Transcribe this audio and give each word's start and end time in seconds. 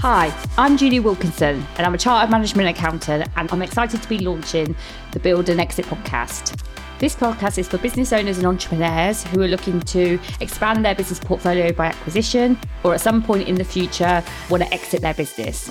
Hi, 0.00 0.32
I'm 0.56 0.76
Julie 0.76 1.00
Wilkinson, 1.00 1.66
and 1.76 1.84
I'm 1.84 1.92
a 1.92 1.98
chartered 1.98 2.30
management 2.30 2.68
accountant, 2.68 3.28
and 3.34 3.50
I'm 3.50 3.62
excited 3.62 4.00
to 4.00 4.08
be 4.08 4.20
launching 4.20 4.76
the 5.10 5.18
Build 5.18 5.48
and 5.48 5.60
Exit 5.60 5.86
podcast. 5.86 6.56
This 7.00 7.16
podcast 7.16 7.58
is 7.58 7.66
for 7.66 7.78
business 7.78 8.12
owners 8.12 8.38
and 8.38 8.46
entrepreneurs 8.46 9.24
who 9.24 9.42
are 9.42 9.48
looking 9.48 9.80
to 9.80 10.20
expand 10.38 10.84
their 10.84 10.94
business 10.94 11.18
portfolio 11.18 11.72
by 11.72 11.86
acquisition 11.86 12.56
or 12.84 12.94
at 12.94 13.00
some 13.00 13.20
point 13.24 13.48
in 13.48 13.56
the 13.56 13.64
future 13.64 14.22
want 14.48 14.62
to 14.62 14.72
exit 14.72 15.00
their 15.00 15.14
business. 15.14 15.68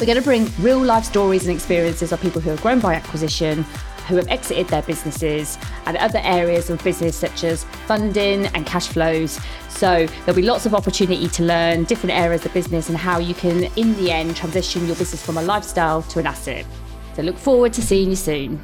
We're 0.00 0.06
going 0.06 0.16
to 0.16 0.24
bring 0.24 0.48
real 0.60 0.82
life 0.82 1.04
stories 1.04 1.46
and 1.46 1.54
experiences 1.54 2.12
of 2.12 2.22
people 2.22 2.40
who 2.40 2.48
have 2.48 2.62
grown 2.62 2.80
by 2.80 2.94
acquisition, 2.94 3.66
who 4.10 4.16
have 4.16 4.28
exited 4.28 4.68
their 4.68 4.82
businesses, 4.82 5.56
and 5.86 5.96
other 5.96 6.20
areas 6.22 6.68
of 6.68 6.82
business 6.84 7.16
such 7.16 7.44
as 7.44 7.64
funding 7.86 8.46
and 8.46 8.66
cash 8.66 8.88
flows. 8.88 9.40
So 9.68 10.06
there'll 10.06 10.34
be 10.34 10.42
lots 10.42 10.66
of 10.66 10.74
opportunity 10.74 11.28
to 11.28 11.42
learn 11.44 11.84
different 11.84 12.14
areas 12.14 12.44
of 12.44 12.52
business 12.52 12.88
and 12.88 12.98
how 12.98 13.18
you 13.18 13.32
can, 13.32 13.64
in 13.76 13.96
the 13.96 14.10
end, 14.10 14.36
transition 14.36 14.86
your 14.86 14.96
business 14.96 15.24
from 15.24 15.38
a 15.38 15.42
lifestyle 15.42 16.02
to 16.02 16.18
an 16.18 16.26
asset. 16.26 16.66
So 17.14 17.22
look 17.22 17.38
forward 17.38 17.72
to 17.74 17.82
seeing 17.82 18.10
you 18.10 18.16
soon. 18.16 18.60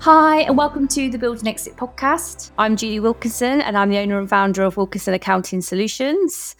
Hi, 0.00 0.42
and 0.42 0.58
welcome 0.58 0.86
to 0.88 1.08
the 1.08 1.16
Build 1.16 1.38
and 1.38 1.48
Exit 1.48 1.76
podcast. 1.76 2.50
I'm 2.58 2.76
Julie 2.76 3.00
Wilkinson, 3.00 3.62
and 3.62 3.76
I'm 3.76 3.88
the 3.88 3.98
owner 3.98 4.18
and 4.18 4.28
founder 4.28 4.62
of 4.62 4.76
Wilkinson 4.76 5.14
Accounting 5.14 5.62
Solutions. 5.62 6.54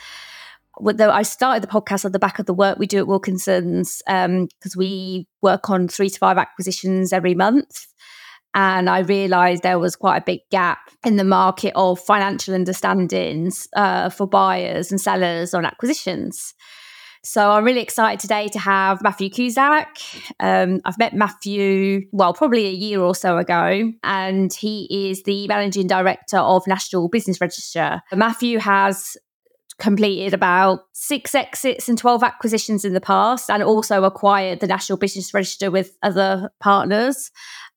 Though 0.81 1.11
I 1.11 1.23
started 1.23 1.63
the 1.63 1.69
podcast 1.69 2.05
on 2.05 2.13
the 2.13 2.19
back 2.19 2.39
of 2.39 2.47
the 2.47 2.55
work 2.55 2.79
we 2.79 2.87
do 2.87 2.99
at 2.99 3.07
Wilkinson's, 3.07 4.03
because 4.07 4.27
um, 4.27 4.79
we 4.79 5.27
work 5.43 5.71
on 5.71 5.89
three 5.89 6.11
to 6.11 6.19
five 6.19 6.39
acquisitions 6.39 7.13
every 7.13 7.35
month. 7.35 7.87
And 8.57 8.89
I 8.89 9.01
realized 9.01 9.65
there 9.65 9.81
was 9.81 9.97
quite 9.97 10.19
a 10.19 10.25
big 10.25 10.41
gap 10.51 10.79
in 11.05 11.17
the 11.17 11.25
market 11.25 11.73
of 11.75 11.99
financial 11.99 12.55
understandings 12.55 13.67
uh, 13.75 14.11
for 14.11 14.29
buyers 14.29 14.93
and 14.93 15.01
sellers 15.01 15.55
on 15.55 15.65
acquisitions. 15.65 16.55
So 17.25 17.51
I'm 17.51 17.65
really 17.65 17.81
excited 17.81 18.21
today 18.21 18.49
to 18.49 18.59
have 18.59 19.03
Matthew 19.03 19.31
Cusack. 19.31 19.97
Um, 20.41 20.81
I've 20.85 20.99
met 20.99 21.15
Matthew, 21.15 22.03
well, 22.13 22.35
probably 22.35 22.67
a 22.67 22.71
year 22.71 23.01
or 23.01 23.15
so 23.15 23.39
ago, 23.39 23.91
and 24.03 24.53
he 24.53 25.09
is 25.09 25.23
the 25.23 25.49
managing 25.49 25.87
director 25.87 26.37
of 26.37 26.67
National 26.67 27.09
Business 27.09 27.41
Register. 27.41 28.03
Matthew 28.13 28.59
has 28.59 29.17
completed 29.79 30.33
about 30.33 30.81
six 30.93 31.35
exits 31.35 31.89
and 31.89 31.99
12 31.99 32.23
acquisitions 32.23 32.85
in 32.85 32.95
the 32.95 33.01
past 33.01 33.51
and 33.51 33.63
also 33.63 34.05
acquired 34.05 34.61
the 34.61 34.67
National 34.67 34.97
Business 34.97 35.35
Register 35.35 35.71
with 35.71 35.97
other 36.03 36.51
partners. 36.61 37.31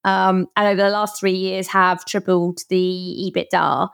Um, 0.04 0.48
and 0.56 0.68
over 0.68 0.82
the 0.82 0.90
last 0.90 1.20
three 1.20 1.34
years 1.34 1.68
have 1.68 2.06
tripled 2.06 2.60
the 2.70 3.32
EBITDA. 3.32 3.90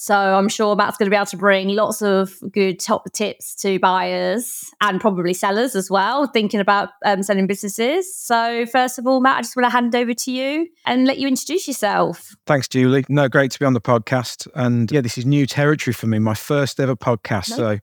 So 0.00 0.14
I'm 0.14 0.48
sure 0.48 0.76
Matt's 0.76 0.96
going 0.96 1.06
to 1.06 1.10
be 1.10 1.16
able 1.16 1.26
to 1.26 1.36
bring 1.36 1.70
lots 1.70 2.02
of 2.02 2.32
good 2.52 2.78
top 2.78 3.12
tips 3.12 3.56
to 3.56 3.80
buyers 3.80 4.70
and 4.80 5.00
probably 5.00 5.34
sellers 5.34 5.74
as 5.74 5.90
well, 5.90 6.28
thinking 6.28 6.60
about 6.60 6.90
um, 7.04 7.24
selling 7.24 7.48
businesses. 7.48 8.14
So 8.16 8.64
first 8.66 9.00
of 9.00 9.08
all, 9.08 9.20
Matt, 9.20 9.38
I 9.38 9.40
just 9.40 9.56
want 9.56 9.66
to 9.66 9.70
hand 9.70 9.96
over 9.96 10.14
to 10.14 10.30
you 10.30 10.68
and 10.86 11.04
let 11.04 11.18
you 11.18 11.26
introduce 11.26 11.66
yourself. 11.66 12.36
Thanks, 12.46 12.68
Julie. 12.68 13.06
No, 13.08 13.28
great 13.28 13.50
to 13.50 13.58
be 13.58 13.64
on 13.64 13.72
the 13.72 13.80
podcast. 13.80 14.46
And 14.54 14.88
yeah, 14.92 15.00
this 15.00 15.18
is 15.18 15.26
new 15.26 15.48
territory 15.48 15.92
for 15.92 16.06
me, 16.06 16.20
my 16.20 16.34
first 16.34 16.78
ever 16.78 16.94
podcast. 16.94 17.50
No. 17.50 17.56
So 17.56 17.78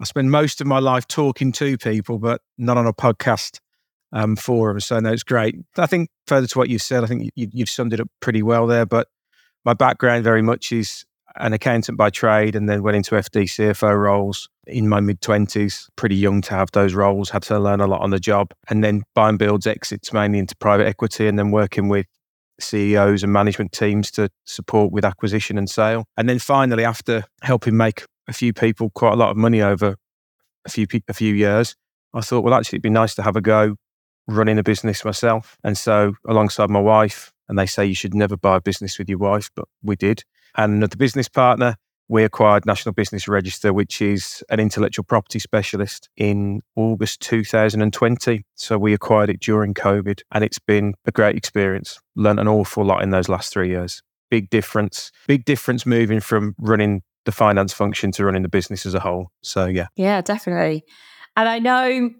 I 0.00 0.04
spend 0.04 0.30
most 0.30 0.62
of 0.62 0.66
my 0.66 0.78
life 0.78 1.06
talking 1.06 1.52
to 1.52 1.76
people, 1.76 2.18
but 2.18 2.40
not 2.56 2.78
on 2.78 2.86
a 2.86 2.94
podcast 2.94 3.60
um, 4.12 4.36
forum. 4.36 4.80
So 4.80 4.98
no, 5.00 5.12
it's 5.12 5.22
great. 5.22 5.54
I 5.76 5.84
think 5.84 6.08
further 6.26 6.46
to 6.46 6.58
what 6.58 6.70
you 6.70 6.78
said, 6.78 7.04
I 7.04 7.08
think 7.08 7.30
you, 7.34 7.48
you've 7.52 7.68
summed 7.68 7.92
it 7.92 8.00
up 8.00 8.08
pretty 8.20 8.42
well 8.42 8.66
there. 8.66 8.86
But 8.86 9.08
my 9.66 9.74
background 9.74 10.24
very 10.24 10.40
much 10.40 10.72
is 10.72 11.04
an 11.38 11.52
accountant 11.52 11.96
by 11.96 12.10
trade 12.10 12.54
and 12.54 12.68
then 12.68 12.82
went 12.82 12.96
into 12.96 13.14
FD 13.14 13.44
CFO 13.44 13.96
roles 13.96 14.48
in 14.66 14.88
my 14.88 15.00
mid 15.00 15.20
20s. 15.20 15.88
Pretty 15.96 16.16
young 16.16 16.40
to 16.42 16.54
have 16.54 16.70
those 16.72 16.94
roles, 16.94 17.30
had 17.30 17.42
to 17.44 17.58
learn 17.58 17.80
a 17.80 17.86
lot 17.86 18.00
on 18.00 18.10
the 18.10 18.20
job. 18.20 18.52
And 18.68 18.82
then 18.82 19.02
buy 19.14 19.28
and 19.28 19.38
builds 19.38 19.66
exits 19.66 20.12
mainly 20.12 20.38
into 20.38 20.56
private 20.56 20.86
equity 20.86 21.26
and 21.26 21.38
then 21.38 21.50
working 21.50 21.88
with 21.88 22.06
CEOs 22.60 23.22
and 23.22 23.32
management 23.32 23.72
teams 23.72 24.10
to 24.12 24.28
support 24.44 24.92
with 24.92 25.04
acquisition 25.04 25.58
and 25.58 25.70
sale. 25.70 26.04
And 26.16 26.28
then 26.28 26.38
finally, 26.38 26.84
after 26.84 27.24
helping 27.42 27.76
make 27.76 28.04
a 28.28 28.32
few 28.32 28.52
people 28.52 28.90
quite 28.90 29.12
a 29.12 29.16
lot 29.16 29.30
of 29.30 29.36
money 29.36 29.62
over 29.62 29.96
a 30.64 30.70
few 30.70 30.86
a 31.08 31.14
few 31.14 31.34
years, 31.34 31.76
I 32.14 32.20
thought, 32.20 32.42
well, 32.42 32.54
actually, 32.54 32.76
it'd 32.76 32.82
be 32.82 32.90
nice 32.90 33.14
to 33.16 33.22
have 33.22 33.36
a 33.36 33.40
go 33.40 33.76
running 34.26 34.58
a 34.58 34.62
business 34.62 35.04
myself. 35.04 35.56
And 35.64 35.78
so, 35.78 36.14
alongside 36.26 36.70
my 36.70 36.80
wife, 36.80 37.32
and 37.48 37.58
they 37.58 37.66
say 37.66 37.86
you 37.86 37.94
should 37.94 38.14
never 38.14 38.36
buy 38.36 38.56
a 38.56 38.60
business 38.60 38.98
with 38.98 39.08
your 39.08 39.18
wife, 39.18 39.50
but 39.54 39.66
we 39.82 39.96
did 39.96 40.24
and 40.58 40.74
another 40.74 40.96
business 40.96 41.28
partner, 41.28 41.76
we 42.08 42.24
acquired 42.24 42.66
National 42.66 42.92
Business 42.92 43.28
Register, 43.28 43.72
which 43.72 44.02
is 44.02 44.42
an 44.48 44.60
intellectual 44.60 45.04
property 45.04 45.38
specialist 45.38 46.08
in 46.16 46.62
August 46.74 47.20
2020. 47.20 48.44
So 48.54 48.78
we 48.78 48.92
acquired 48.94 49.30
it 49.30 49.40
during 49.40 49.74
COVID 49.74 50.20
and 50.32 50.42
it's 50.42 50.58
been 50.58 50.94
a 51.04 51.12
great 51.12 51.36
experience. 51.36 52.00
Learned 52.16 52.40
an 52.40 52.48
awful 52.48 52.84
lot 52.84 53.02
in 53.02 53.10
those 53.10 53.28
last 53.28 53.52
three 53.52 53.68
years. 53.68 54.02
Big 54.30 54.50
difference. 54.50 55.12
Big 55.26 55.44
difference 55.44 55.86
moving 55.86 56.20
from 56.20 56.54
running 56.58 57.02
the 57.24 57.32
finance 57.32 57.72
function 57.72 58.10
to 58.12 58.24
running 58.24 58.42
the 58.42 58.48
business 58.48 58.86
as 58.86 58.94
a 58.94 59.00
whole. 59.00 59.30
So 59.42 59.66
yeah. 59.66 59.88
Yeah, 59.96 60.22
definitely. 60.22 60.84
And 61.36 61.48
I 61.48 61.58
know 61.58 62.10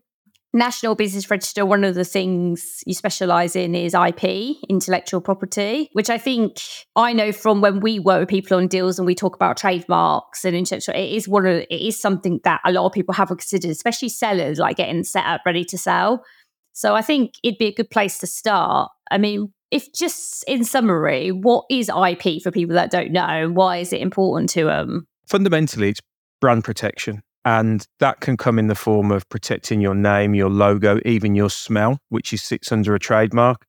National 0.55 0.95
Business 0.95 1.31
Register, 1.31 1.67
one 1.67 1.85
of 1.85 1.95
the 1.95 2.05
things 2.05 2.83
you 2.87 2.95
specialize 2.95 3.55
in 3.55 3.75
is 3.75 3.95
IP, 3.95 4.57
intellectual 4.69 5.21
property, 5.21 5.91
which 5.93 6.09
I 6.09 6.17
think 6.17 6.57
I 6.97 7.13
know 7.13 7.33
from 7.33 7.61
when 7.61 7.81
we 7.81 7.99
work 7.99 8.21
with 8.21 8.29
people 8.31 8.57
on 8.57 8.67
deals 8.67 8.99
and 8.99 9.05
we 9.05 9.15
talk 9.15 9.35
about 9.37 9.59
trademarks 9.59 10.47
and 10.47 10.57
intellectual, 10.57 10.95
it 10.95 11.13
is 11.13 11.29
one 11.29 11.45
of 11.45 11.57
it 11.57 11.71
is 11.71 12.01
something 12.01 12.41
that 12.45 12.61
a 12.65 12.73
lot 12.73 12.87
of 12.87 12.93
people 12.93 13.15
have 13.15 13.29
considered, 13.29 13.71
especially 13.71 14.09
sellers 14.09 14.59
like 14.59 14.79
getting 14.79 15.05
set 15.05 15.27
up 15.27 15.43
ready 15.45 15.65
to 15.65 15.77
sell. 15.77 16.25
So 16.73 16.95
I 16.95 17.03
think 17.03 17.35
it'd 17.43 17.59
be 17.59 17.67
a 17.67 17.75
good 17.75 17.91
place 17.91 18.19
to 18.21 18.27
start. 18.27 18.91
I 19.11 19.19
mean, 19.19 19.53
if 19.71 19.93
just 19.93 20.45
in 20.49 20.65
summary, 20.65 21.31
what 21.31 21.67
is 21.71 21.91
IP 21.91 22.43
for 22.43 22.51
people 22.51 22.75
that 22.75 22.91
don't 22.91 23.13
know 23.13 23.51
why 23.51 23.79
is 23.79 23.93
it 23.93 24.01
important 24.01 24.49
to 24.51 24.65
them? 24.65 25.07
Fundamentally, 25.27 25.91
it's 25.91 26.01
brand 26.41 26.65
protection. 26.65 27.23
And 27.45 27.87
that 28.01 28.21
can 28.21 28.37
come 28.37 28.59
in 28.59 28.67
the 28.67 28.75
form 28.75 29.11
of 29.11 29.29
protecting 29.29 29.81
your 29.81 29.95
name, 29.95 30.35
your 30.35 30.51
logo, 30.51 31.01
even 31.05 31.35
your 31.35 31.51
smell, 31.51 31.99
which 32.09 32.33
is, 32.33 32.43
sits 32.43 32.73
under 32.73 32.95
a 32.95 32.99
trademark. 32.99 33.65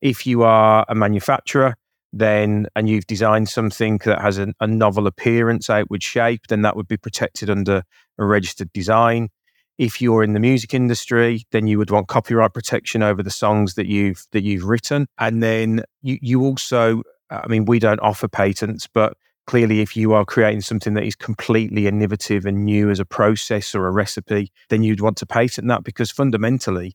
If 0.00 0.26
you 0.26 0.42
are 0.42 0.84
a 0.88 0.94
manufacturer, 0.94 1.76
then 2.12 2.66
and 2.76 2.88
you've 2.88 3.06
designed 3.06 3.48
something 3.48 3.98
that 4.04 4.20
has 4.20 4.38
a, 4.38 4.52
a 4.60 4.66
novel 4.66 5.06
appearance, 5.06 5.70
outward 5.70 6.02
shape, 6.02 6.46
then 6.48 6.62
that 6.62 6.76
would 6.76 6.88
be 6.88 6.96
protected 6.96 7.48
under 7.48 7.84
a 8.18 8.24
registered 8.24 8.72
design. 8.72 9.28
If 9.78 10.02
you're 10.02 10.22
in 10.22 10.34
the 10.34 10.40
music 10.40 10.74
industry, 10.74 11.44
then 11.52 11.66
you 11.66 11.78
would 11.78 11.90
want 11.90 12.08
copyright 12.08 12.52
protection 12.52 13.02
over 13.02 13.22
the 13.22 13.30
songs 13.30 13.74
that 13.74 13.86
you've 13.86 14.26
that 14.32 14.42
you've 14.42 14.64
written. 14.64 15.06
And 15.18 15.42
then 15.42 15.84
you 16.02 16.18
you 16.20 16.42
also, 16.42 17.02
I 17.30 17.46
mean, 17.46 17.64
we 17.64 17.78
don't 17.78 18.00
offer 18.00 18.28
patents, 18.28 18.86
but 18.92 19.16
Clearly, 19.46 19.80
if 19.80 19.96
you 19.96 20.12
are 20.12 20.24
creating 20.24 20.60
something 20.60 20.94
that 20.94 21.04
is 21.04 21.16
completely 21.16 21.86
innovative 21.86 22.46
and 22.46 22.64
new 22.64 22.90
as 22.90 23.00
a 23.00 23.04
process 23.04 23.74
or 23.74 23.86
a 23.86 23.90
recipe, 23.90 24.52
then 24.68 24.82
you'd 24.82 25.00
want 25.00 25.16
to 25.18 25.26
patent 25.26 25.68
that 25.68 25.82
because 25.82 26.10
fundamentally, 26.10 26.94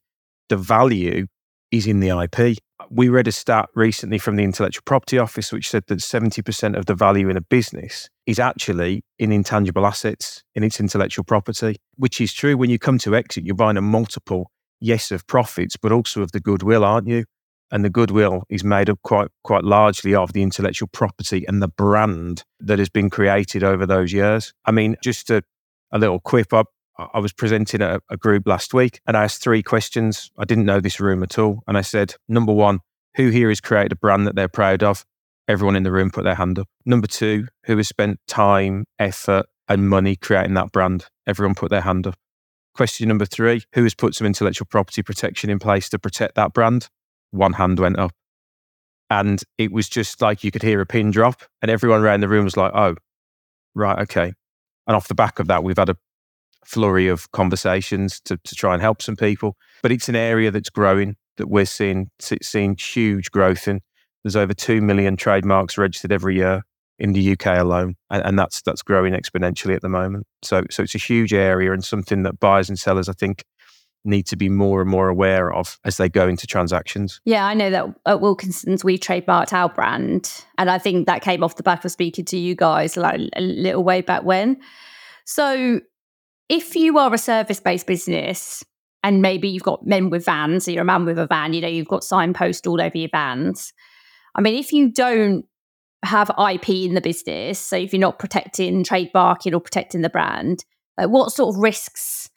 the 0.50 0.58
value 0.58 1.28
is 1.72 1.88
in 1.88 2.00
the 2.00 2.10
IP. 2.10 2.58
We 2.90 3.10
read 3.10 3.28
a 3.28 3.32
stat 3.32 3.68
recently 3.76 4.18
from 4.18 4.38
the 4.38 4.44
Intellectual 4.44 4.84
Property 4.86 5.18
Office, 5.18 5.52
which 5.52 5.70
said 5.70 5.84
that 5.88 6.00
70% 6.00 6.78
of 6.78 6.86
the 6.86 6.96
value 6.96 7.30
in 7.30 7.36
a 7.36 7.42
business 7.42 8.10
is 8.26 8.40
actually 8.40 9.04
in 9.20 9.34
intangible 9.34 9.86
assets, 9.86 10.44
in 10.56 10.64
its 10.64 10.80
intellectual 10.80 11.26
property, 11.26 11.76
which 11.96 12.22
is 12.22 12.34
true. 12.34 12.56
When 12.56 12.70
you 12.70 12.80
come 12.80 12.98
to 13.00 13.16
exit, 13.16 13.44
you're 13.46 13.56
buying 13.56 13.78
a 13.78 13.82
multiple, 13.82 14.52
yes, 14.80 15.12
of 15.12 15.28
profits, 15.28 15.76
but 15.76 15.92
also 15.92 16.22
of 16.22 16.32
the 16.32 16.40
goodwill, 16.40 16.86
aren't 16.86 17.08
you? 17.08 17.26
And 17.72 17.84
the 17.84 17.90
goodwill 17.90 18.44
is 18.50 18.64
made 18.64 18.90
up 18.90 19.00
quite 19.04 19.30
quite 19.44 19.64
largely 19.64 20.16
of 20.16 20.34
the 20.34 20.44
intellectual 20.44 20.88
property 20.88 21.46
and 21.48 21.62
the 21.62 21.68
brand 21.68 22.44
that 22.60 22.80
has 22.80 22.90
been 22.90 23.10
created 23.10 23.64
over 23.64 23.86
those 23.86 24.14
years. 24.14 24.54
I 24.66 24.72
mean, 24.72 24.96
just 25.02 25.30
a, 25.30 25.44
a 25.92 26.00
little 26.00 26.20
quip 26.20 26.54
up. 26.54 26.68
I 27.14 27.20
was 27.20 27.32
presenting 27.32 27.82
at 27.82 28.02
a 28.10 28.18
group 28.18 28.48
last 28.48 28.74
week 28.74 29.02
and 29.06 29.16
I 29.16 29.26
asked 29.26 29.44
three 29.44 29.62
questions. 29.62 30.32
I 30.38 30.46
didn't 30.46 30.66
know 30.66 30.80
this 30.80 31.00
room 31.00 31.22
at 31.22 31.38
all. 31.38 31.62
And 31.68 31.78
I 31.78 31.82
said, 31.82 32.16
number 32.28 32.54
one, 32.54 32.80
who 33.16 33.30
here 33.30 33.50
has 33.50 33.62
created 33.62 33.92
a 33.92 33.98
brand 33.98 34.26
that 34.26 34.36
they're 34.36 34.48
proud 34.48 34.82
of? 34.82 35.06
Everyone 35.48 35.76
in 35.76 35.84
the 35.84 35.92
room 35.92 36.10
put 36.10 36.24
their 36.24 36.36
hand 36.36 36.58
up. 36.58 36.68
Number 36.86 37.08
two, 37.08 37.48
who 37.66 37.78
has 37.78 37.88
spent 37.88 38.20
time, 38.28 38.86
effort, 38.98 39.46
and 39.70 39.90
money 39.90 40.16
creating 40.16 40.56
that 40.56 40.72
brand? 40.72 41.06
Everyone 41.28 41.56
put 41.56 41.70
their 41.70 41.82
hand 41.82 42.08
up. 42.08 42.16
Question 42.74 43.08
number 43.08 43.26
three, 43.26 43.64
who 43.74 43.84
has 43.84 43.96
put 43.96 44.14
some 44.14 44.28
intellectual 44.28 44.68
property 44.70 45.02
protection 45.02 45.50
in 45.50 45.58
place 45.58 45.90
to 45.90 46.00
protect 46.00 46.36
that 46.36 46.54
brand? 46.54 46.90
One 47.32 47.54
hand 47.54 47.80
went 47.80 48.00
up. 48.00 48.12
And 49.10 49.42
it 49.58 49.72
was 49.72 49.88
just 49.88 50.22
like 50.22 50.44
you 50.44 50.52
could 50.52 50.64
hear 50.64 50.82
a 50.82 50.86
pin 50.86 51.12
drop, 51.12 51.44
and 51.62 51.72
everyone 51.72 52.02
around 52.02 52.20
the 52.20 52.28
room 52.28 52.44
was 52.44 52.58
like, 52.58 52.74
oh, 52.76 52.96
right, 53.74 54.00
okay. 54.00 54.34
And 54.86 54.96
off 54.96 55.08
the 55.08 55.16
back 55.16 55.40
of 55.40 55.48
that, 55.48 55.64
we've 55.64 55.78
had 55.78 55.90
a 55.90 55.98
flurry 56.66 57.08
of 57.08 57.32
conversations 57.32 58.20
to, 58.26 58.38
to 58.44 58.56
try 58.56 58.74
and 58.74 58.82
help 58.82 59.02
some 59.02 59.16
people. 59.16 59.56
But 59.82 59.92
it's 59.92 60.10
an 60.10 60.16
area 60.16 60.52
that's 60.52 60.70
growing 60.70 61.16
that 61.38 61.48
we're 61.48 61.66
seeing 61.66 62.10
seeing 62.20 62.76
huge 62.78 63.32
growth 63.32 63.68
in. 63.68 63.82
There's 64.24 64.36
over 64.36 64.54
two 64.54 64.82
million 64.82 65.16
trademarks 65.16 65.78
registered 65.78 66.12
every 66.12 66.36
year. 66.36 66.64
in 67.00 67.14
the 67.14 67.34
UK 67.34 67.60
alone, 67.60 67.96
and, 68.10 68.26
and, 68.26 68.40
that's 68.40 68.62
that's 68.64 68.82
growing 68.82 69.14
exponentially 69.14 69.76
at 69.76 69.84
the 69.84 69.90
moment. 69.90 70.26
So 70.42 70.64
so 70.72 70.84
it's 70.84 70.96
a 70.96 70.98
huge 70.98 71.32
area 71.32 71.72
and 71.72 71.84
something 71.84 72.24
that 72.24 72.40
buyers 72.40 72.70
and 72.70 72.80
sellers, 72.80 73.08
I 73.08 73.14
think, 73.14 73.44
need 74.06 74.26
to 74.28 74.36
be 74.36 74.50
more 74.50 74.82
and 74.82 74.90
more 74.90 75.10
aware 75.10 75.54
of 75.54 75.80
as 75.84 75.98
they 75.98 76.10
go 76.10 76.28
into 76.28 76.48
transactions. 76.48 77.20
Yeah, 77.26 77.46
I 77.46 77.54
know 77.54 77.70
that 77.70 77.86
at 78.06 78.22
Wilkinson's 78.22 78.84
we 78.84 78.98
trademarked 78.98 79.54
our 79.54 79.70
brand, 79.70 80.32
and 80.58 80.70
I 80.70 80.78
think 80.78 81.08
that 81.08 81.22
came 81.22 81.44
off 81.44 81.56
the 81.56 81.64
back 81.64 81.84
of 81.84 81.92
speaking 81.92 82.26
to 82.26 82.38
you 82.38 82.56
guys 82.56 82.98
like 82.98 83.20
a 83.36 83.42
little 83.42 83.84
way 83.84 84.02
back 84.02 84.24
when. 84.24 84.58
So, 85.26 85.82
if 86.50 86.76
you 86.76 86.98
are 86.98 87.14
a 87.14 87.18
service-based 87.18 87.86
business 87.86 88.64
and 89.04 89.22
maybe 89.22 89.50
you've 89.50 89.64
got 89.64 89.86
men 89.86 90.10
with 90.10 90.26
vans, 90.26 90.66
so 90.66 90.72
you're 90.72 90.84
a 90.84 90.86
man 90.86 91.06
with 91.06 91.20
a 91.20 91.28
van, 91.28 91.54
you 91.54 91.62
know, 91.62 91.68
you've 91.68 91.90
got 91.90 92.04
signposts 92.04 92.66
all 92.66 92.82
over 92.82 92.98
your 92.98 93.10
vans. 93.12 93.74
I 94.36 94.42
mean, 94.42 94.56
if 94.56 94.72
you 94.72 94.92
don't 94.92 95.46
have 96.04 96.32
IP 96.52 96.70
in 96.70 96.94
the 96.94 97.02
business, 97.02 97.60
so 97.60 97.76
if 97.76 97.92
you're 97.92 98.00
not 98.00 98.20
protecting 98.20 98.84
trademarking 98.84 99.54
or 99.54 99.60
protecting 99.60 100.02
the 100.02 100.10
brand, 100.10 100.64
like 100.98 101.10
what 101.10 101.32
sort 101.32 101.56
of 101.56 101.62
risks? 101.62 102.30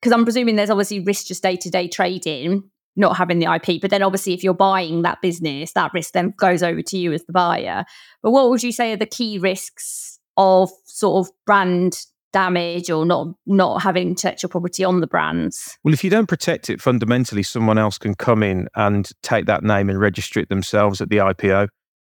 Because 0.00 0.12
I'm 0.12 0.24
presuming 0.24 0.56
there's 0.56 0.70
obviously 0.70 1.00
risk 1.00 1.26
just 1.26 1.42
day 1.42 1.56
to 1.56 1.70
day 1.70 1.88
trading, 1.88 2.70
not 2.96 3.16
having 3.16 3.38
the 3.38 3.52
IP. 3.52 3.80
But 3.80 3.90
then 3.90 4.02
obviously, 4.02 4.34
if 4.34 4.44
you're 4.44 4.54
buying 4.54 5.02
that 5.02 5.20
business, 5.22 5.72
that 5.72 5.92
risk 5.94 6.12
then 6.12 6.34
goes 6.36 6.62
over 6.62 6.82
to 6.82 6.98
you 6.98 7.12
as 7.12 7.24
the 7.24 7.32
buyer. 7.32 7.84
But 8.22 8.30
what 8.30 8.50
would 8.50 8.62
you 8.62 8.72
say 8.72 8.92
are 8.92 8.96
the 8.96 9.06
key 9.06 9.38
risks 9.38 10.18
of 10.36 10.70
sort 10.84 11.26
of 11.26 11.32
brand 11.46 11.98
damage 12.32 12.90
or 12.90 13.06
not 13.06 13.28
not 13.46 13.82
having 13.82 14.08
intellectual 14.08 14.50
property 14.50 14.84
on 14.84 15.00
the 15.00 15.06
brands? 15.06 15.78
Well, 15.82 15.94
if 15.94 16.04
you 16.04 16.10
don't 16.10 16.26
protect 16.26 16.70
it 16.70 16.80
fundamentally, 16.80 17.42
someone 17.42 17.78
else 17.78 17.98
can 17.98 18.14
come 18.14 18.42
in 18.42 18.68
and 18.74 19.10
take 19.22 19.46
that 19.46 19.62
name 19.62 19.88
and 19.88 19.98
register 19.98 20.40
it 20.40 20.48
themselves 20.48 21.00
at 21.00 21.08
the 21.08 21.18
IPO, 21.18 21.68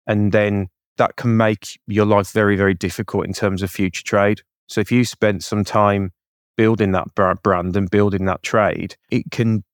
and 0.06 0.32
then 0.32 0.68
that 0.96 1.16
can 1.16 1.36
make 1.36 1.78
your 1.86 2.06
life 2.06 2.32
very, 2.32 2.56
very 2.56 2.74
difficult 2.74 3.26
in 3.26 3.32
terms 3.32 3.62
of 3.62 3.70
future 3.70 4.02
trade. 4.02 4.40
So 4.66 4.80
if 4.80 4.90
you 4.92 5.04
spent 5.04 5.44
some 5.44 5.64
time 5.64 6.12
building 6.58 6.90
that 6.92 7.14
brand 7.14 7.76
and 7.76 7.88
building 7.88 8.26
that 8.26 8.42
trade, 8.42 8.96
it 9.10 9.30
can 9.30 9.64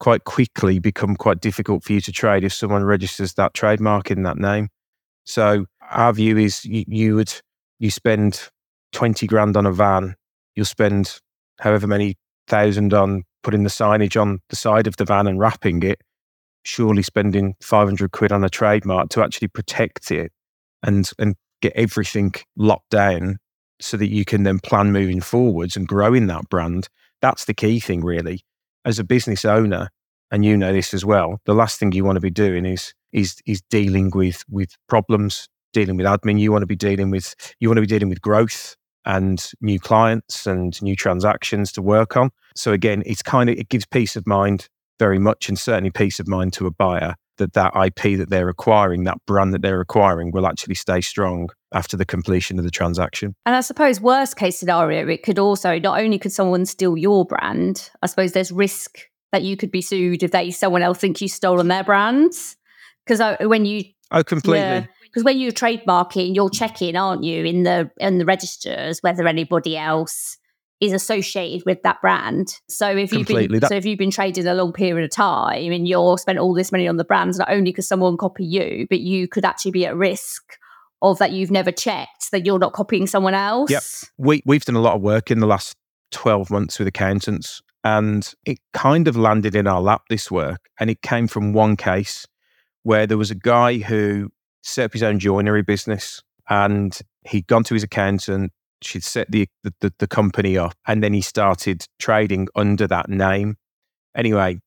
quite 0.00 0.24
quickly 0.24 0.80
become 0.80 1.14
quite 1.14 1.40
difficult 1.40 1.84
for 1.84 1.92
you 1.92 2.00
to 2.00 2.10
trade 2.10 2.42
if 2.42 2.52
someone 2.52 2.82
registers 2.84 3.34
that 3.34 3.54
trademark 3.54 4.10
in 4.10 4.24
that 4.24 4.36
name. 4.36 4.68
So 5.24 5.66
our 5.90 6.12
view 6.12 6.36
is 6.36 6.64
you, 6.64 6.84
you 6.88 7.14
would 7.14 7.32
you 7.78 7.92
spend 7.92 8.48
20 8.90 9.26
grand 9.28 9.56
on 9.56 9.64
a 9.64 9.72
van, 9.72 10.16
you'll 10.56 10.66
spend 10.66 11.20
however 11.60 11.86
many 11.86 12.16
thousand 12.48 12.92
on 12.92 13.22
putting 13.44 13.62
the 13.62 13.70
signage 13.70 14.20
on 14.20 14.40
the 14.48 14.56
side 14.56 14.88
of 14.88 14.96
the 14.96 15.04
van 15.04 15.28
and 15.28 15.38
wrapping 15.38 15.84
it, 15.84 16.00
surely 16.64 17.02
spending 17.02 17.54
500 17.62 18.10
quid 18.10 18.32
on 18.32 18.42
a 18.42 18.50
trademark 18.50 19.10
to 19.10 19.22
actually 19.22 19.48
protect 19.48 20.10
it 20.10 20.32
and 20.82 21.08
and 21.20 21.36
get 21.60 21.72
everything 21.76 22.34
locked 22.56 22.90
down 22.90 23.38
so 23.82 23.96
that 23.96 24.10
you 24.10 24.24
can 24.24 24.44
then 24.44 24.58
plan 24.58 24.92
moving 24.92 25.20
forwards 25.20 25.76
and 25.76 25.86
growing 25.86 26.26
that 26.28 26.48
brand. 26.48 26.88
That's 27.20 27.44
the 27.44 27.54
key 27.54 27.80
thing, 27.80 28.04
really. 28.04 28.42
As 28.84 28.98
a 28.98 29.04
business 29.04 29.44
owner, 29.44 29.90
and 30.30 30.44
you 30.44 30.56
know 30.56 30.72
this 30.72 30.94
as 30.94 31.04
well, 31.04 31.40
the 31.44 31.54
last 31.54 31.78
thing 31.78 31.92
you 31.92 32.04
want 32.04 32.16
to 32.16 32.20
be 32.20 32.30
doing 32.30 32.64
is 32.64 32.94
is 33.12 33.40
is 33.46 33.62
dealing 33.70 34.10
with 34.14 34.44
with 34.48 34.74
problems, 34.88 35.48
dealing 35.72 35.96
with 35.96 36.06
admin. 36.06 36.40
You 36.40 36.50
want 36.50 36.62
to 36.62 36.66
be 36.66 36.76
dealing 36.76 37.10
with 37.10 37.34
you 37.60 37.68
want 37.68 37.76
to 37.76 37.82
be 37.82 37.86
dealing 37.86 38.08
with 38.08 38.22
growth 38.22 38.76
and 39.04 39.50
new 39.60 39.78
clients 39.78 40.46
and 40.46 40.80
new 40.80 40.96
transactions 40.96 41.70
to 41.72 41.82
work 41.82 42.16
on. 42.16 42.30
So 42.56 42.72
again, 42.72 43.02
it's 43.04 43.22
kind 43.22 43.50
of 43.50 43.58
it 43.58 43.68
gives 43.68 43.84
peace 43.84 44.16
of 44.16 44.26
mind 44.26 44.68
very 44.98 45.18
much 45.18 45.48
and 45.48 45.58
certainly 45.58 45.90
peace 45.90 46.18
of 46.18 46.28
mind 46.28 46.52
to 46.54 46.66
a 46.66 46.70
buyer 46.70 47.14
that 47.42 47.52
that 47.54 47.72
IP 47.76 48.18
that 48.18 48.30
they're 48.30 48.48
acquiring, 48.48 49.04
that 49.04 49.18
brand 49.26 49.52
that 49.52 49.62
they're 49.62 49.80
acquiring, 49.80 50.30
will 50.32 50.46
actually 50.46 50.74
stay 50.74 51.00
strong 51.00 51.48
after 51.74 51.96
the 51.96 52.04
completion 52.04 52.58
of 52.58 52.64
the 52.64 52.70
transaction. 52.70 53.34
And 53.46 53.54
I 53.54 53.60
suppose 53.60 54.00
worst 54.00 54.36
case 54.36 54.58
scenario, 54.58 55.08
it 55.08 55.22
could 55.22 55.38
also 55.38 55.78
not 55.78 56.00
only 56.00 56.18
could 56.18 56.32
someone 56.32 56.66
steal 56.66 56.96
your 56.96 57.24
brand, 57.24 57.90
I 58.02 58.06
suppose 58.06 58.32
there's 58.32 58.52
risk 58.52 58.98
that 59.32 59.42
you 59.42 59.56
could 59.56 59.70
be 59.70 59.82
sued 59.82 60.22
if 60.22 60.30
they 60.30 60.50
someone 60.50 60.82
else 60.82 60.98
thinks 60.98 61.20
you 61.20 61.28
stolen 61.28 61.68
their 61.68 61.84
brands. 61.84 62.56
Because 63.04 63.36
when 63.40 63.64
you 63.64 63.84
oh 64.12 64.22
completely. 64.22 64.86
because 65.02 65.24
when 65.24 65.38
you're 65.38 65.52
trademarking, 65.52 66.34
you're 66.34 66.50
checking, 66.50 66.96
aren't 66.96 67.24
you, 67.24 67.44
in 67.44 67.64
the 67.64 67.90
in 67.98 68.18
the 68.18 68.24
registers 68.24 69.00
whether 69.00 69.26
anybody 69.26 69.76
else 69.76 70.36
is 70.82 70.92
associated 70.92 71.64
with 71.64 71.80
that 71.84 72.00
brand. 72.00 72.56
So 72.68 72.88
if 72.88 73.12
you've 73.12 73.28
been 73.28 73.60
that- 73.60 73.68
so 73.68 73.76
if 73.76 73.84
you've 73.84 73.98
been 73.98 74.10
trading 74.10 74.48
a 74.48 74.54
long 74.54 74.72
period 74.72 75.04
of 75.04 75.10
time 75.12 75.70
and 75.72 75.86
you're 75.86 76.18
spent 76.18 76.38
all 76.38 76.54
this 76.54 76.72
money 76.72 76.88
on 76.88 76.96
the 76.96 77.04
brands, 77.04 77.38
not 77.38 77.48
only 77.50 77.72
could 77.72 77.84
someone 77.84 78.16
copy 78.16 78.44
you, 78.44 78.88
but 78.90 78.98
you 78.98 79.28
could 79.28 79.44
actually 79.44 79.70
be 79.70 79.86
at 79.86 79.94
risk 79.94 80.42
of 81.00 81.18
that 81.18 81.30
you've 81.30 81.52
never 81.52 81.70
checked 81.70 82.30
that 82.32 82.44
you're 82.44 82.58
not 82.58 82.72
copying 82.72 83.06
someone 83.06 83.34
else. 83.34 83.70
Yep. 83.70 83.82
We 84.18 84.42
we've 84.44 84.64
done 84.64 84.74
a 84.74 84.80
lot 84.80 84.96
of 84.96 85.02
work 85.02 85.30
in 85.30 85.38
the 85.38 85.46
last 85.46 85.76
12 86.10 86.50
months 86.50 86.80
with 86.80 86.88
accountants 86.88 87.62
and 87.84 88.34
it 88.44 88.58
kind 88.72 89.06
of 89.06 89.16
landed 89.16 89.54
in 89.54 89.68
our 89.68 89.80
lap 89.80 90.02
this 90.10 90.30
work 90.32 90.68
and 90.80 90.90
it 90.90 91.00
came 91.00 91.28
from 91.28 91.52
one 91.52 91.76
case 91.76 92.26
where 92.82 93.06
there 93.06 93.18
was 93.18 93.30
a 93.30 93.36
guy 93.36 93.78
who 93.78 94.30
set 94.62 94.86
up 94.86 94.92
his 94.92 95.02
own 95.02 95.20
joinery 95.20 95.62
business 95.62 96.22
and 96.48 97.00
he'd 97.24 97.46
gone 97.46 97.62
to 97.64 97.74
his 97.74 97.84
accountant 97.84 98.52
she'd 98.84 99.04
set 99.04 99.30
the, 99.30 99.48
the, 99.62 99.92
the 99.98 100.06
company 100.06 100.58
up 100.58 100.74
and 100.86 101.02
then 101.02 101.12
he 101.12 101.20
started 101.20 101.86
trading 101.98 102.48
under 102.54 102.86
that 102.86 103.08
name. 103.08 103.56
Anyway, 104.14 104.60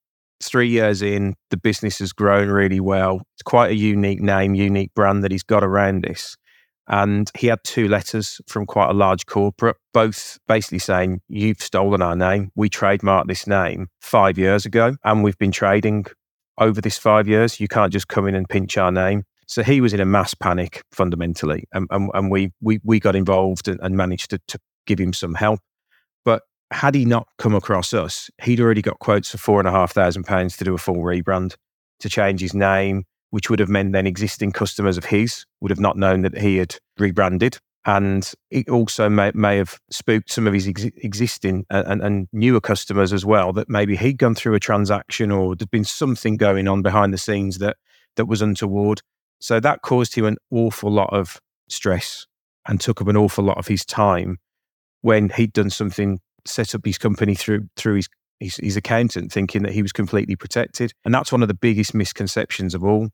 three 0.43 0.69
years 0.69 1.01
in, 1.01 1.35
the 1.49 1.57
business 1.57 1.99
has 1.99 2.13
grown 2.13 2.49
really 2.49 2.79
well. 2.79 3.21
It's 3.35 3.43
quite 3.43 3.71
a 3.71 3.75
unique 3.75 4.21
name, 4.21 4.55
unique 4.55 4.93
brand 4.93 5.23
that 5.23 5.31
he's 5.31 5.43
got 5.43 5.63
around 5.63 6.03
this. 6.03 6.35
And 6.87 7.31
he 7.35 7.47
had 7.47 7.59
two 7.63 7.87
letters 7.87 8.39
from 8.47 8.67
quite 8.67 8.89
a 8.91 8.93
large 8.93 9.25
corporate, 9.25 9.77
both 9.91 10.37
basically 10.47 10.79
saying, 10.79 11.21
You've 11.27 11.61
stolen 11.61 12.03
our 12.03 12.15
name. 12.15 12.51
We 12.55 12.69
trademarked 12.69 13.27
this 13.27 13.47
name 13.47 13.87
five 14.01 14.37
years 14.37 14.67
ago, 14.67 14.95
and 15.03 15.23
we've 15.23 15.37
been 15.39 15.51
trading 15.51 16.05
over 16.59 16.81
this 16.81 16.99
five 16.99 17.27
years. 17.27 17.59
You 17.59 17.67
can't 17.67 17.91
just 17.91 18.07
come 18.07 18.27
in 18.27 18.35
and 18.35 18.47
pinch 18.47 18.77
our 18.77 18.91
name. 18.91 19.23
So 19.47 19.63
he 19.63 19.81
was 19.81 19.93
in 19.93 19.99
a 19.99 20.05
mass 20.05 20.33
panic 20.33 20.83
fundamentally, 20.91 21.65
and, 21.73 21.87
and, 21.91 22.09
and 22.13 22.31
we, 22.31 22.51
we, 22.61 22.79
we 22.83 22.99
got 22.99 23.15
involved 23.15 23.67
and, 23.67 23.79
and 23.81 23.95
managed 23.95 24.31
to, 24.31 24.39
to 24.47 24.59
give 24.85 24.99
him 24.99 25.13
some 25.13 25.35
help. 25.35 25.59
But 26.23 26.43
had 26.71 26.95
he 26.95 27.05
not 27.05 27.27
come 27.37 27.53
across 27.53 27.93
us, 27.93 28.29
he'd 28.41 28.59
already 28.59 28.81
got 28.81 28.99
quotes 28.99 29.31
for 29.31 29.37
four 29.37 29.59
and 29.59 29.67
a 29.67 29.71
half 29.71 29.93
thousand 29.93 30.23
pounds 30.23 30.57
to 30.57 30.63
do 30.63 30.73
a 30.73 30.79
full 30.79 30.97
rebrand, 30.97 31.55
to 31.99 32.09
change 32.09 32.41
his 32.41 32.53
name, 32.53 33.05
which 33.29 33.49
would 33.49 33.59
have 33.59 33.69
meant 33.69 33.93
then 33.93 34.07
existing 34.07 34.51
customers 34.51 34.97
of 34.97 35.05
his 35.05 35.45
would 35.61 35.71
have 35.71 35.79
not 35.79 35.97
known 35.97 36.21
that 36.21 36.37
he 36.37 36.57
had 36.57 36.75
rebranded. 36.97 37.57
And 37.85 38.31
it 38.49 38.67
also 38.67 39.09
may, 39.09 39.31
may 39.35 39.57
have 39.57 39.77
spooked 39.91 40.31
some 40.31 40.47
of 40.47 40.53
his 40.53 40.67
ex- 40.67 40.85
existing 41.03 41.65
and, 41.69 42.01
and, 42.01 42.27
newer 42.33 42.59
customers 42.59 43.13
as 43.13 43.23
well 43.25 43.53
that 43.53 43.69
maybe 43.69 43.95
he'd 43.95 44.17
gone 44.17 44.33
through 44.33 44.55
a 44.55 44.59
transaction 44.59 45.31
or 45.31 45.55
there'd 45.55 45.69
been 45.69 45.83
something 45.83 46.35
going 46.35 46.67
on 46.67 46.81
behind 46.81 47.13
the 47.13 47.17
scenes 47.17 47.59
that, 47.59 47.77
that 48.15 48.25
was 48.25 48.41
untoward. 48.41 49.01
So 49.39 49.59
that 49.59 49.81
caused 49.81 50.15
him 50.15 50.25
an 50.25 50.37
awful 50.51 50.91
lot 50.91 51.13
of 51.13 51.39
stress 51.69 52.25
and 52.67 52.79
took 52.79 53.01
up 53.01 53.07
an 53.07 53.17
awful 53.17 53.43
lot 53.43 53.57
of 53.57 53.67
his 53.67 53.85
time 53.85 54.37
when 55.01 55.29
he'd 55.29 55.53
done 55.53 55.69
something, 55.69 56.19
set 56.45 56.73
up 56.73 56.85
his 56.85 56.97
company 56.97 57.35
through 57.35 57.67
through 57.75 57.95
his, 57.95 58.09
his, 58.39 58.55
his 58.57 58.77
accountant, 58.77 59.31
thinking 59.31 59.63
that 59.63 59.73
he 59.73 59.81
was 59.81 59.91
completely 59.91 60.35
protected. 60.35 60.93
And 61.03 61.13
that's 61.13 61.31
one 61.31 61.41
of 61.41 61.47
the 61.47 61.53
biggest 61.53 61.93
misconceptions 61.93 62.73
of 62.73 62.83
all. 62.83 63.09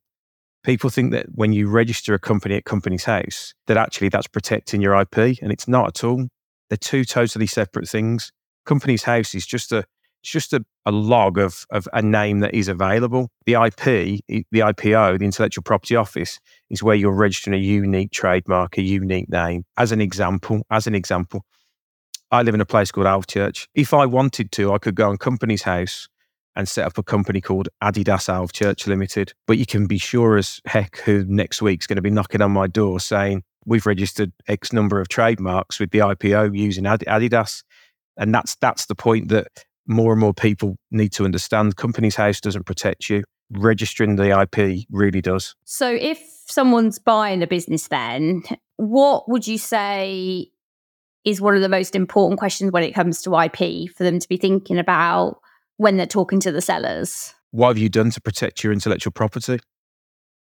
People 0.63 0.90
think 0.90 1.12
that 1.12 1.25
when 1.34 1.54
you 1.54 1.68
register 1.68 2.13
a 2.13 2.20
company 2.20 2.56
at 2.56 2.66
Companies 2.66 3.06
House, 3.06 3.54
that 3.68 3.78
actually 3.78 4.10
that's 4.10 4.28
protecting 4.28 4.80
your 4.80 5.00
IP, 5.00 5.18
and 5.42 5.51
it's 5.51 5.68
not 5.68 5.88
at 5.88 6.04
all. 6.04 6.28
They're 6.70 6.78
two 6.78 7.04
totally 7.04 7.48
separate 7.48 7.90
things. 7.90 8.32
Companies 8.66 9.04
House 9.04 9.34
is 9.34 9.46
just 9.46 9.72
a 9.72 9.86
it's 10.22 10.32
just 10.32 10.54
a, 10.54 10.63
a 10.86 10.92
log 10.92 11.38
of, 11.38 11.66
of 11.72 11.88
a 11.94 12.01
name 12.01 12.40
that 12.40 12.54
is 12.54 12.68
available. 12.68 13.30
The 13.46 13.54
IP, 13.54 14.22
the 14.28 14.46
IPO, 14.60 15.20
the 15.20 15.25
Intellectual 15.25 15.63
Property 15.63 15.96
Office, 15.96 16.40
is 16.70 16.84
where 16.84 16.96
you're 16.96 17.12
registering 17.12 17.56
a 17.56 17.63
unique 17.63 18.12
trademark, 18.12 18.78
a 18.78 18.82
unique 18.82 19.30
name. 19.30 19.66
As 19.78 19.92
an 19.92 20.01
example, 20.01 20.63
as 20.70 20.86
an 20.86 20.94
example, 20.94 21.44
I 22.30 22.44
live 22.44 22.54
in 22.54 22.62
a 22.62 22.66
place 22.66 22.92
called 22.92 23.08
Alvechurch. 23.08 23.68
If 23.74 23.94
I 23.94 24.06
wanted 24.06 24.51
to, 24.54 24.72
I 24.74 24.78
could 24.78 24.96
go 24.96 25.10
on 25.10 25.18
Companies 25.18 25.63
House 25.63 26.08
and 26.56 26.68
set 26.68 26.86
up 26.86 26.98
a 26.98 27.04
company 27.04 27.42
called 27.42 27.70
Adidas 27.84 28.30
Alvechurch 28.30 28.88
Limited. 28.88 29.34
But 29.48 29.58
you 29.58 29.66
can 29.66 29.88
be 29.88 29.98
sure 29.98 30.38
as 30.38 30.62
heck 30.66 30.98
who 30.98 31.25
next 31.25 31.62
week's 31.62 31.88
going 31.88 31.96
to 31.96 32.01
be 32.01 32.10
knocking 32.10 32.42
on 32.42 32.51
my 32.51 32.68
door 32.68 33.00
saying, 33.00 33.44
We've 33.63 33.86
registered 33.86 34.32
X 34.48 34.74
number 34.74 35.00
of 35.00 35.08
trademarks 35.08 35.80
with 35.80 35.92
the 35.92 36.00
IPO 36.00 36.58
using 36.58 36.86
Adidas. 36.86 37.63
And 38.18 38.34
that's 38.34 38.56
that's 38.56 38.88
the 38.88 38.96
point 38.96 39.30
that 39.30 39.66
more 39.88 40.13
and 40.13 40.19
more 40.19 40.33
people 40.33 40.75
need 40.91 41.11
to 41.13 41.25
understand 41.25 41.75
Companies 41.75 42.15
House 42.15 42.39
doesn't 42.39 42.65
protect 42.65 43.09
you 43.09 43.23
registering 43.53 44.15
the 44.15 44.39
ip 44.43 44.85
really 44.89 45.19
does 45.19 45.55
so 45.65 45.91
if 46.00 46.17
someone's 46.45 47.00
buying 47.00 47.43
a 47.43 47.47
business 47.47 47.89
then 47.89 48.41
what 48.77 49.27
would 49.27 49.45
you 49.45 49.57
say 49.57 50.47
is 51.25 51.41
one 51.41 51.53
of 51.53 51.61
the 51.61 51.67
most 51.67 51.93
important 51.93 52.39
questions 52.39 52.71
when 52.71 52.81
it 52.81 52.93
comes 52.93 53.21
to 53.21 53.38
ip 53.38 53.91
for 53.93 54.05
them 54.05 54.19
to 54.19 54.27
be 54.29 54.38
thinking 54.38 54.79
about 54.79 55.41
when 55.75 55.97
they're 55.97 56.05
talking 56.05 56.39
to 56.39 56.50
the 56.50 56.61
sellers 56.61 57.33
what 57.50 57.67
have 57.67 57.77
you 57.77 57.89
done 57.89 58.09
to 58.09 58.21
protect 58.21 58.63
your 58.63 58.71
intellectual 58.71 59.11
property 59.11 59.59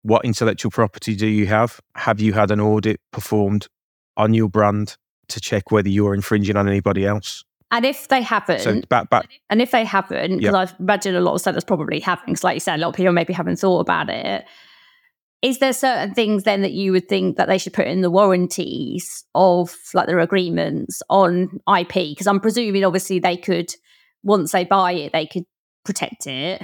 what 0.05 0.27
intellectual 0.27 0.71
property 0.71 1.17
do 1.17 1.27
you 1.27 1.47
have? 1.47 1.81
Have 1.97 2.21
you 2.21 2.35
had 2.35 2.51
an 2.51 2.61
audit 2.61 3.01
performed 3.11 3.69
on 4.19 4.35
your 4.35 4.51
brand 4.51 4.99
to 5.29 5.41
check 5.41 5.71
whether 5.71 5.89
you're 5.89 6.13
infringing 6.13 6.57
on 6.57 6.69
anybody 6.69 7.07
else? 7.07 7.43
And 7.75 7.85
if 7.85 8.07
they 8.07 8.23
haven't, 8.23 8.61
So 8.61 8.81
back 8.89 9.11
back 9.11 9.29
and 9.51 9.61
if 9.61 9.73
they 9.73 9.85
haven't, 9.85 10.39
because 10.39 10.55
Yep. 10.55 10.79
I 10.79 10.83
imagine 10.83 11.17
a 11.17 11.21
lot 11.21 11.35
of 11.35 11.41
sellers 11.41 11.65
probably 11.65 11.99
haven't, 11.99 12.27
because 12.27 12.45
like 12.45 12.55
you 12.55 12.61
said, 12.61 12.77
a 12.77 12.79
lot 12.79 12.91
of 12.91 12.95
people 12.95 13.13
maybe 13.13 13.33
haven't 13.33 13.57
thought 13.57 13.81
about 13.81 14.09
it. 14.11 14.45
Is 15.43 15.59
there 15.59 15.73
certain 15.73 16.15
things 16.15 16.45
then 16.45 16.63
that 16.63 16.71
you 16.71 16.93
would 16.93 17.09
think 17.09 17.37
that 17.37 17.49
they 17.49 17.59
should 17.59 17.73
put 17.73 17.89
in 17.89 18.01
the 18.01 18.13
warranties 18.13 19.25
of 19.35 19.77
like 19.93 20.07
their 20.07 20.21
agreements 20.21 21.03
on 21.11 21.59
IP? 21.69 21.95
Because 21.95 22.29
I'm 22.29 22.39
presuming 22.39 22.85
obviously 22.85 23.19
they 23.19 23.37
could, 23.37 23.75
once 24.23 24.53
they 24.53 24.65
buy 24.65 24.93
it, 24.93 25.13
they 25.13 25.27
could 25.27 25.45
protect 25.85 26.29
it. 26.29 26.63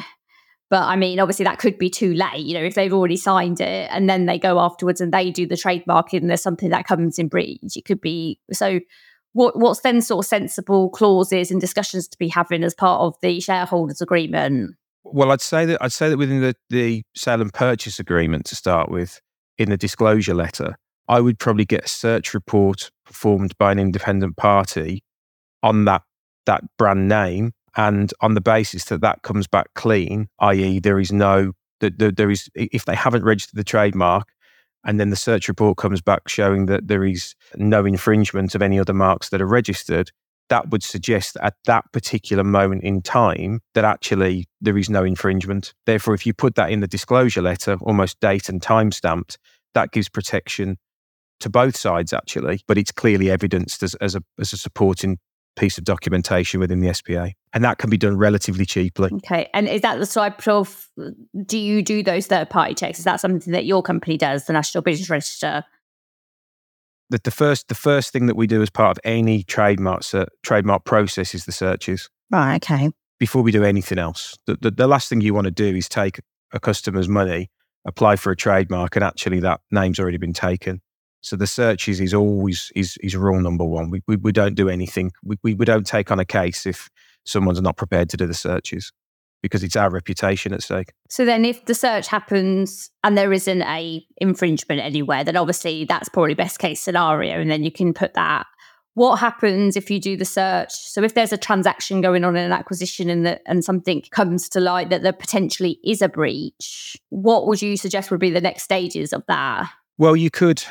But 0.70 0.84
I 0.84 0.94
mean, 0.94 1.18
obviously 1.18 1.44
that 1.44 1.58
could 1.58 1.76
be 1.76 1.90
too 1.90 2.14
late, 2.14 2.46
you 2.46 2.54
know, 2.54 2.62
if 2.62 2.76
they've 2.76 2.92
already 2.92 3.16
signed 3.16 3.60
it 3.60 3.90
and 3.90 4.08
then 4.08 4.26
they 4.26 4.38
go 4.38 4.60
afterwards 4.60 5.00
and 5.00 5.12
they 5.12 5.32
do 5.32 5.44
the 5.44 5.56
trademarking 5.56 6.20
and 6.20 6.30
there's 6.30 6.40
something 6.40 6.70
that 6.70 6.86
comes 6.86 7.18
in 7.18 7.26
breach. 7.26 7.76
It 7.76 7.84
could 7.84 8.00
be 8.00 8.38
so 8.52 8.78
what 9.32 9.58
what's 9.58 9.80
then 9.80 10.02
sort 10.02 10.24
of 10.24 10.28
sensible 10.28 10.90
clauses 10.90 11.50
and 11.50 11.60
discussions 11.60 12.08
to 12.08 12.18
be 12.18 12.28
having 12.28 12.64
as 12.64 12.74
part 12.74 13.00
of 13.00 13.14
the 13.22 13.40
shareholders 13.40 14.00
agreement? 14.00 14.76
Well, 15.04 15.30
I'd 15.32 15.40
say 15.40 15.64
that 15.66 15.82
I'd 15.82 15.92
say 15.92 16.08
that 16.08 16.18
within 16.18 16.40
the, 16.40 16.54
the 16.68 17.02
sale 17.14 17.40
and 17.40 17.52
purchase 17.52 17.98
agreement 17.98 18.44
to 18.46 18.56
start 18.56 18.90
with, 18.90 19.20
in 19.58 19.70
the 19.70 19.76
disclosure 19.76 20.34
letter, 20.34 20.76
I 21.08 21.20
would 21.20 21.38
probably 21.38 21.64
get 21.64 21.84
a 21.84 21.88
search 21.88 22.34
report 22.34 22.90
performed 23.04 23.56
by 23.58 23.72
an 23.72 23.78
independent 23.78 24.36
party 24.36 25.02
on 25.62 25.84
that 25.86 26.02
that 26.46 26.64
brand 26.78 27.08
name, 27.08 27.52
and 27.76 28.12
on 28.20 28.34
the 28.34 28.40
basis 28.40 28.84
that 28.86 29.00
that 29.00 29.22
comes 29.22 29.46
back 29.46 29.68
clean, 29.74 30.28
i.e., 30.40 30.80
there 30.80 30.98
is 30.98 31.12
no 31.12 31.52
that 31.80 31.98
there, 31.98 32.10
there 32.10 32.30
is 32.30 32.50
if 32.54 32.84
they 32.84 32.94
haven't 32.94 33.24
registered 33.24 33.58
the 33.58 33.64
trademark, 33.64 34.28
and 34.84 34.98
then 34.98 35.10
the 35.10 35.16
search 35.16 35.48
report 35.48 35.76
comes 35.76 36.00
back 36.00 36.28
showing 36.28 36.66
that 36.66 36.88
there 36.88 37.04
is 37.04 37.34
no 37.56 37.84
infringement 37.84 38.54
of 38.54 38.62
any 38.62 38.78
other 38.78 38.94
marks 38.94 39.28
that 39.30 39.42
are 39.42 39.46
registered, 39.46 40.10
that 40.48 40.70
would 40.70 40.82
suggest 40.82 41.36
at 41.42 41.54
that 41.64 41.84
particular 41.92 42.44
moment 42.44 42.82
in 42.82 43.00
time 43.00 43.60
that 43.74 43.84
actually 43.84 44.46
there 44.60 44.76
is 44.76 44.90
no 44.90 45.04
infringement. 45.04 45.72
Therefore, 45.86 46.14
if 46.14 46.26
you 46.26 46.34
put 46.34 46.56
that 46.56 46.70
in 46.70 46.80
the 46.80 46.88
disclosure 46.88 47.42
letter, 47.42 47.78
almost 47.82 48.20
date 48.20 48.48
and 48.48 48.60
time 48.60 48.90
stamped, 48.92 49.38
that 49.74 49.92
gives 49.92 50.08
protection 50.08 50.76
to 51.38 51.48
both 51.48 51.76
sides 51.76 52.12
actually, 52.12 52.60
but 52.66 52.76
it's 52.76 52.92
clearly 52.92 53.30
evidenced 53.30 53.82
as, 53.82 53.94
as 53.96 54.14
a 54.14 54.22
as 54.38 54.52
a 54.52 54.56
supporting 54.56 55.18
piece 55.56 55.78
of 55.78 55.84
documentation 55.84 56.60
within 56.60 56.80
the 56.80 56.92
SPA. 56.94 57.30
And 57.52 57.64
that 57.64 57.78
can 57.78 57.90
be 57.90 57.96
done 57.98 58.16
relatively 58.16 58.64
cheaply. 58.64 59.10
Okay, 59.12 59.48
and 59.52 59.68
is 59.68 59.80
that 59.82 59.98
the 59.98 60.06
type 60.06 60.46
of 60.46 60.88
do 61.44 61.58
you 61.58 61.82
do 61.82 62.02
those 62.02 62.26
third 62.26 62.48
party 62.50 62.74
checks? 62.74 62.98
Is 62.98 63.04
that 63.04 63.20
something 63.20 63.52
that 63.52 63.64
your 63.64 63.82
company 63.82 64.16
does, 64.16 64.46
the 64.46 64.52
National 64.52 64.82
Business 64.82 65.10
Register? 65.10 65.64
The, 67.10 67.20
the 67.24 67.32
first 67.32 67.68
the 67.68 67.74
first 67.74 68.12
thing 68.12 68.26
that 68.26 68.36
we 68.36 68.46
do 68.46 68.62
as 68.62 68.70
part 68.70 68.96
of 68.96 69.00
any 69.04 69.42
trademark 69.42 70.04
ser- 70.04 70.28
trademark 70.42 70.84
process 70.84 71.34
is 71.34 71.44
the 71.44 71.52
searches. 71.52 72.08
Right. 72.30 72.56
Okay. 72.56 72.90
before 73.18 73.42
we 73.42 73.50
do 73.50 73.64
anything 73.64 73.98
else. 73.98 74.38
The, 74.46 74.56
the, 74.60 74.70
the 74.70 74.86
last 74.86 75.08
thing 75.08 75.20
you 75.20 75.34
want 75.34 75.46
to 75.46 75.50
do 75.50 75.76
is 75.76 75.88
take 75.88 76.20
a 76.52 76.60
customer's 76.60 77.08
money, 77.08 77.50
apply 77.84 78.16
for 78.16 78.30
a 78.30 78.36
trademark, 78.36 78.94
and 78.96 79.04
actually 79.04 79.40
that 79.40 79.60
name's 79.72 79.98
already 79.98 80.16
been 80.16 80.32
taken. 80.32 80.80
So 81.22 81.36
the 81.36 81.46
searches 81.46 82.00
is 82.00 82.14
always 82.14 82.72
is 82.74 82.96
is 83.02 83.16
rule 83.16 83.40
number 83.40 83.64
one. 83.64 83.90
We 83.90 84.02
we, 84.06 84.16
we 84.16 84.32
don't 84.32 84.54
do 84.54 84.68
anything. 84.68 85.12
We, 85.22 85.36
we 85.42 85.54
we 85.54 85.64
don't 85.64 85.86
take 85.86 86.10
on 86.10 86.18
a 86.18 86.24
case 86.24 86.66
if 86.66 86.88
someone's 87.24 87.60
not 87.60 87.76
prepared 87.76 88.08
to 88.10 88.16
do 88.16 88.26
the 88.26 88.34
searches 88.34 88.92
because 89.42 89.62
it's 89.62 89.76
our 89.76 89.90
reputation 89.90 90.52
at 90.52 90.62
stake. 90.62 90.92
So 91.08 91.24
then, 91.24 91.44
if 91.44 91.64
the 91.66 91.74
search 91.74 92.08
happens 92.08 92.90
and 93.04 93.16
there 93.16 93.32
isn't 93.32 93.62
a 93.62 94.04
infringement 94.18 94.80
anywhere, 94.80 95.24
then 95.24 95.36
obviously 95.36 95.84
that's 95.84 96.08
probably 96.08 96.34
best 96.34 96.58
case 96.58 96.80
scenario, 96.80 97.40
and 97.40 97.50
then 97.50 97.62
you 97.64 97.72
can 97.72 97.92
put 97.92 98.14
that. 98.14 98.46
What 98.94 99.16
happens 99.16 99.76
if 99.76 99.88
you 99.88 100.00
do 100.00 100.16
the 100.16 100.24
search? 100.24 100.72
So 100.72 101.02
if 101.04 101.14
there's 101.14 101.32
a 101.32 101.38
transaction 101.38 102.00
going 102.00 102.24
on 102.24 102.36
in 102.36 102.44
an 102.44 102.52
acquisition 102.52 103.08
and 103.08 103.24
that 103.24 103.40
and 103.46 103.64
something 103.64 104.02
comes 104.10 104.48
to 104.50 104.60
light 104.60 104.90
that 104.90 105.02
there 105.02 105.12
potentially 105.12 105.78
is 105.84 106.02
a 106.02 106.08
breach, 106.08 106.96
what 107.08 107.46
would 107.46 107.62
you 107.62 107.76
suggest 107.76 108.10
would 108.10 108.20
be 108.20 108.30
the 108.30 108.40
next 108.40 108.64
stages 108.64 109.12
of 109.12 109.22
that? 109.28 109.70
Well, 109.96 110.16
you 110.16 110.30
could 110.30 110.64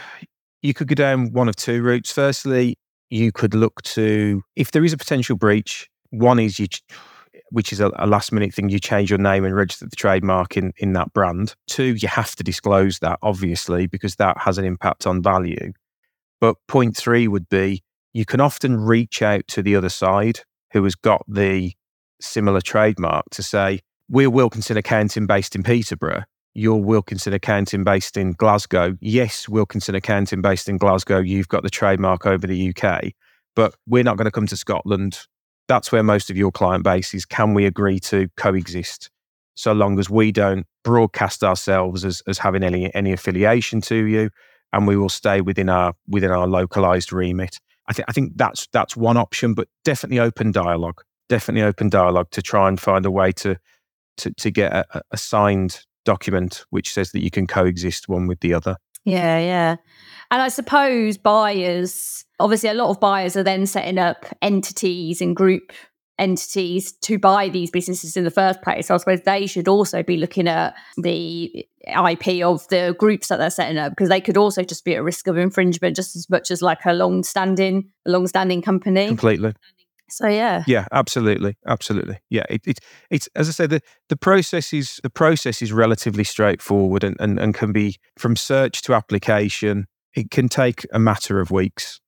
you 0.61 0.73
could 0.73 0.87
go 0.87 0.95
down 0.95 1.31
one 1.31 1.49
of 1.49 1.55
two 1.55 1.81
routes. 1.81 2.11
Firstly, 2.11 2.77
you 3.09 3.31
could 3.31 3.53
look 3.53 3.81
to 3.81 4.43
if 4.55 4.71
there 4.71 4.83
is 4.83 4.93
a 4.93 4.97
potential 4.97 5.35
breach. 5.35 5.89
One 6.11 6.39
is 6.39 6.59
you, 6.59 6.67
which 7.51 7.71
is 7.71 7.79
a, 7.79 7.91
a 7.95 8.07
last 8.07 8.31
minute 8.31 8.53
thing. 8.53 8.69
You 8.69 8.79
change 8.79 9.09
your 9.09 9.19
name 9.19 9.45
and 9.45 9.55
register 9.55 9.85
the 9.85 9.95
trademark 9.95 10.57
in 10.57 10.73
in 10.77 10.93
that 10.93 11.13
brand. 11.13 11.55
Two, 11.67 11.95
you 11.95 12.07
have 12.07 12.35
to 12.35 12.43
disclose 12.43 12.99
that 12.99 13.19
obviously 13.21 13.87
because 13.87 14.15
that 14.15 14.37
has 14.39 14.57
an 14.57 14.65
impact 14.65 15.07
on 15.07 15.21
value. 15.21 15.73
But 16.39 16.55
point 16.67 16.95
three 16.95 17.27
would 17.27 17.49
be 17.49 17.83
you 18.13 18.25
can 18.25 18.41
often 18.41 18.77
reach 18.79 19.21
out 19.21 19.47
to 19.49 19.61
the 19.61 19.75
other 19.75 19.89
side 19.89 20.41
who 20.71 20.83
has 20.83 20.95
got 20.95 21.23
the 21.27 21.73
similar 22.21 22.61
trademark 22.61 23.25
to 23.31 23.43
say 23.43 23.79
we're 24.09 24.29
Wilkinson 24.29 24.77
Accounting 24.77 25.27
based 25.27 25.55
in 25.55 25.63
Peterborough 25.63 26.23
you're 26.59 26.75
Wilkinson 26.75 27.33
Accounting 27.33 27.83
based 27.83 28.17
in 28.17 28.33
Glasgow. 28.33 28.97
Yes, 28.99 29.47
Wilkinson 29.47 29.95
Accounting 29.95 30.41
based 30.41 30.67
in 30.67 30.77
Glasgow, 30.77 31.19
you've 31.19 31.47
got 31.47 31.63
the 31.63 31.69
trademark 31.69 32.25
over 32.25 32.45
the 32.45 32.73
UK, 32.75 33.13
but 33.55 33.75
we're 33.87 34.03
not 34.03 34.17
going 34.17 34.25
to 34.25 34.31
come 34.31 34.47
to 34.47 34.57
Scotland. 34.57 35.19
That's 35.67 35.91
where 35.91 36.03
most 36.03 36.29
of 36.29 36.37
your 36.37 36.51
client 36.51 36.83
base 36.83 37.13
is. 37.13 37.25
Can 37.25 37.53
we 37.53 37.65
agree 37.65 37.99
to 38.01 38.27
coexist 38.35 39.09
so 39.55 39.71
long 39.71 39.99
as 39.99 40.09
we 40.09 40.31
don't 40.31 40.65
broadcast 40.83 41.43
ourselves 41.43 42.03
as, 42.03 42.21
as 42.27 42.37
having 42.37 42.63
any, 42.63 42.93
any 42.93 43.13
affiliation 43.13 43.81
to 43.81 43.95
you 43.95 44.29
and 44.73 44.87
we 44.87 44.97
will 44.97 45.09
stay 45.09 45.41
within 45.41 45.69
our 45.69 45.93
within 46.07 46.31
our 46.31 46.47
localized 46.47 47.13
remit? 47.13 47.57
I, 47.87 47.93
think 47.93 48.05
I 48.09 48.11
think 48.11 48.33
that's 48.35 48.67
that's 48.71 48.97
one 48.97 49.17
option, 49.17 49.53
but 49.53 49.67
definitely 49.83 50.19
open 50.19 50.51
dialogue. 50.51 51.01
Definitely 51.27 51.63
open 51.63 51.89
dialogue 51.89 52.31
to 52.31 52.41
try 52.41 52.67
and 52.67 52.79
find 52.79 53.05
a 53.05 53.11
way 53.11 53.31
to 53.33 53.57
to, 54.17 54.33
to 54.33 54.51
get 54.51 54.73
a, 54.73 55.01
a 55.11 55.17
signed 55.17 55.85
document 56.09 56.65
which 56.71 56.91
says 56.91 57.11
that 57.11 57.23
you 57.23 57.29
can 57.29 57.45
coexist 57.45 58.09
one 58.09 58.25
with 58.25 58.39
the 58.39 58.51
other. 58.51 58.77
Yeah, 59.05 59.37
yeah. 59.37 59.75
And 60.31 60.41
I 60.41 60.47
suppose 60.47 61.19
buyers, 61.19 62.25
obviously, 62.39 62.69
a 62.69 62.73
lot 62.73 62.89
of 62.89 62.99
buyers 62.99 63.37
are 63.37 63.43
then 63.43 63.67
setting 63.67 63.99
up 63.99 64.25
entities 64.41 65.21
and 65.21 65.35
group 65.35 65.71
entities 66.17 66.91
to 66.93 67.19
buy 67.19 67.47
these 67.47 67.69
businesses 67.69 68.17
in 68.17 68.23
the 68.23 68.31
first 68.31 68.61
place. 68.63 68.87
So 68.87 68.95
I 68.95 68.97
suppose 68.97 69.21
they 69.21 69.45
should 69.45 69.67
also 69.67 70.01
be 70.01 70.17
looking 70.17 70.47
at 70.47 70.73
the 70.97 71.65
IP 71.87 72.43
of 72.43 72.67
the 72.69 72.95
groups 72.97 73.27
that 73.27 73.37
they're 73.37 73.51
setting 73.51 73.77
up 73.77 73.91
because 73.91 74.09
they 74.09 74.19
could 74.19 74.35
also 74.35 74.63
just 74.63 74.83
be 74.83 74.95
at 74.95 75.03
risk 75.03 75.27
of 75.27 75.37
infringement 75.37 75.95
just 75.95 76.15
as 76.15 76.27
much 76.27 76.49
as 76.49 76.63
like 76.63 76.85
a 76.85 76.93
long 76.93 77.21
standing, 77.21 77.89
a 78.07 78.11
long 78.11 78.27
standing 78.27 78.63
company. 78.63 79.07
Completely. 79.07 79.53
So 80.11 80.27
yeah. 80.27 80.63
Yeah, 80.67 80.85
absolutely, 80.91 81.57
absolutely. 81.65 82.19
Yeah, 82.29 82.45
it, 82.49 82.61
it, 82.65 82.79
it's 83.09 83.27
as 83.35 83.49
I 83.49 83.51
say, 83.51 83.67
the 83.67 83.81
the 84.09 84.15
process 84.15 84.73
is 84.73 84.99
the 85.03 85.09
process 85.09 85.61
is 85.61 85.71
relatively 85.71 86.23
straightforward 86.23 87.03
and, 87.03 87.15
and 87.19 87.39
and 87.39 87.53
can 87.53 87.71
be 87.71 87.97
from 88.17 88.35
search 88.35 88.81
to 88.83 88.93
application. 88.93 89.87
It 90.15 90.31
can 90.31 90.49
take 90.49 90.85
a 90.91 90.99
matter 90.99 91.39
of 91.39 91.51
weeks. 91.51 91.99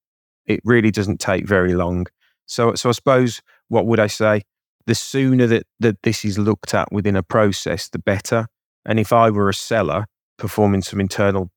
It 0.46 0.60
really 0.64 0.92
doesn't 0.92 1.20
take 1.20 1.48
very 1.48 1.74
long. 1.74 2.08
So 2.46 2.76
so 2.76 2.90
I 2.90 2.94
suppose 2.94 3.42
what 3.68 3.86
would 3.86 4.00
I 4.00 4.08
say? 4.08 4.42
The 4.88 4.96
sooner 4.96 5.48
that 5.48 5.68
that 5.80 6.02
this 6.04 6.26
is 6.26 6.38
looked 6.38 6.74
at 6.74 6.92
within 6.92 7.16
a 7.16 7.24
process, 7.24 7.90
the 7.90 8.00
better. 8.00 8.48
And 8.86 9.00
if 9.00 9.14
I 9.14 9.30
were 9.30 9.50
a 9.50 9.54
seller 9.54 10.06
performing 10.38 10.82
some 10.82 11.00
internal 11.00 11.52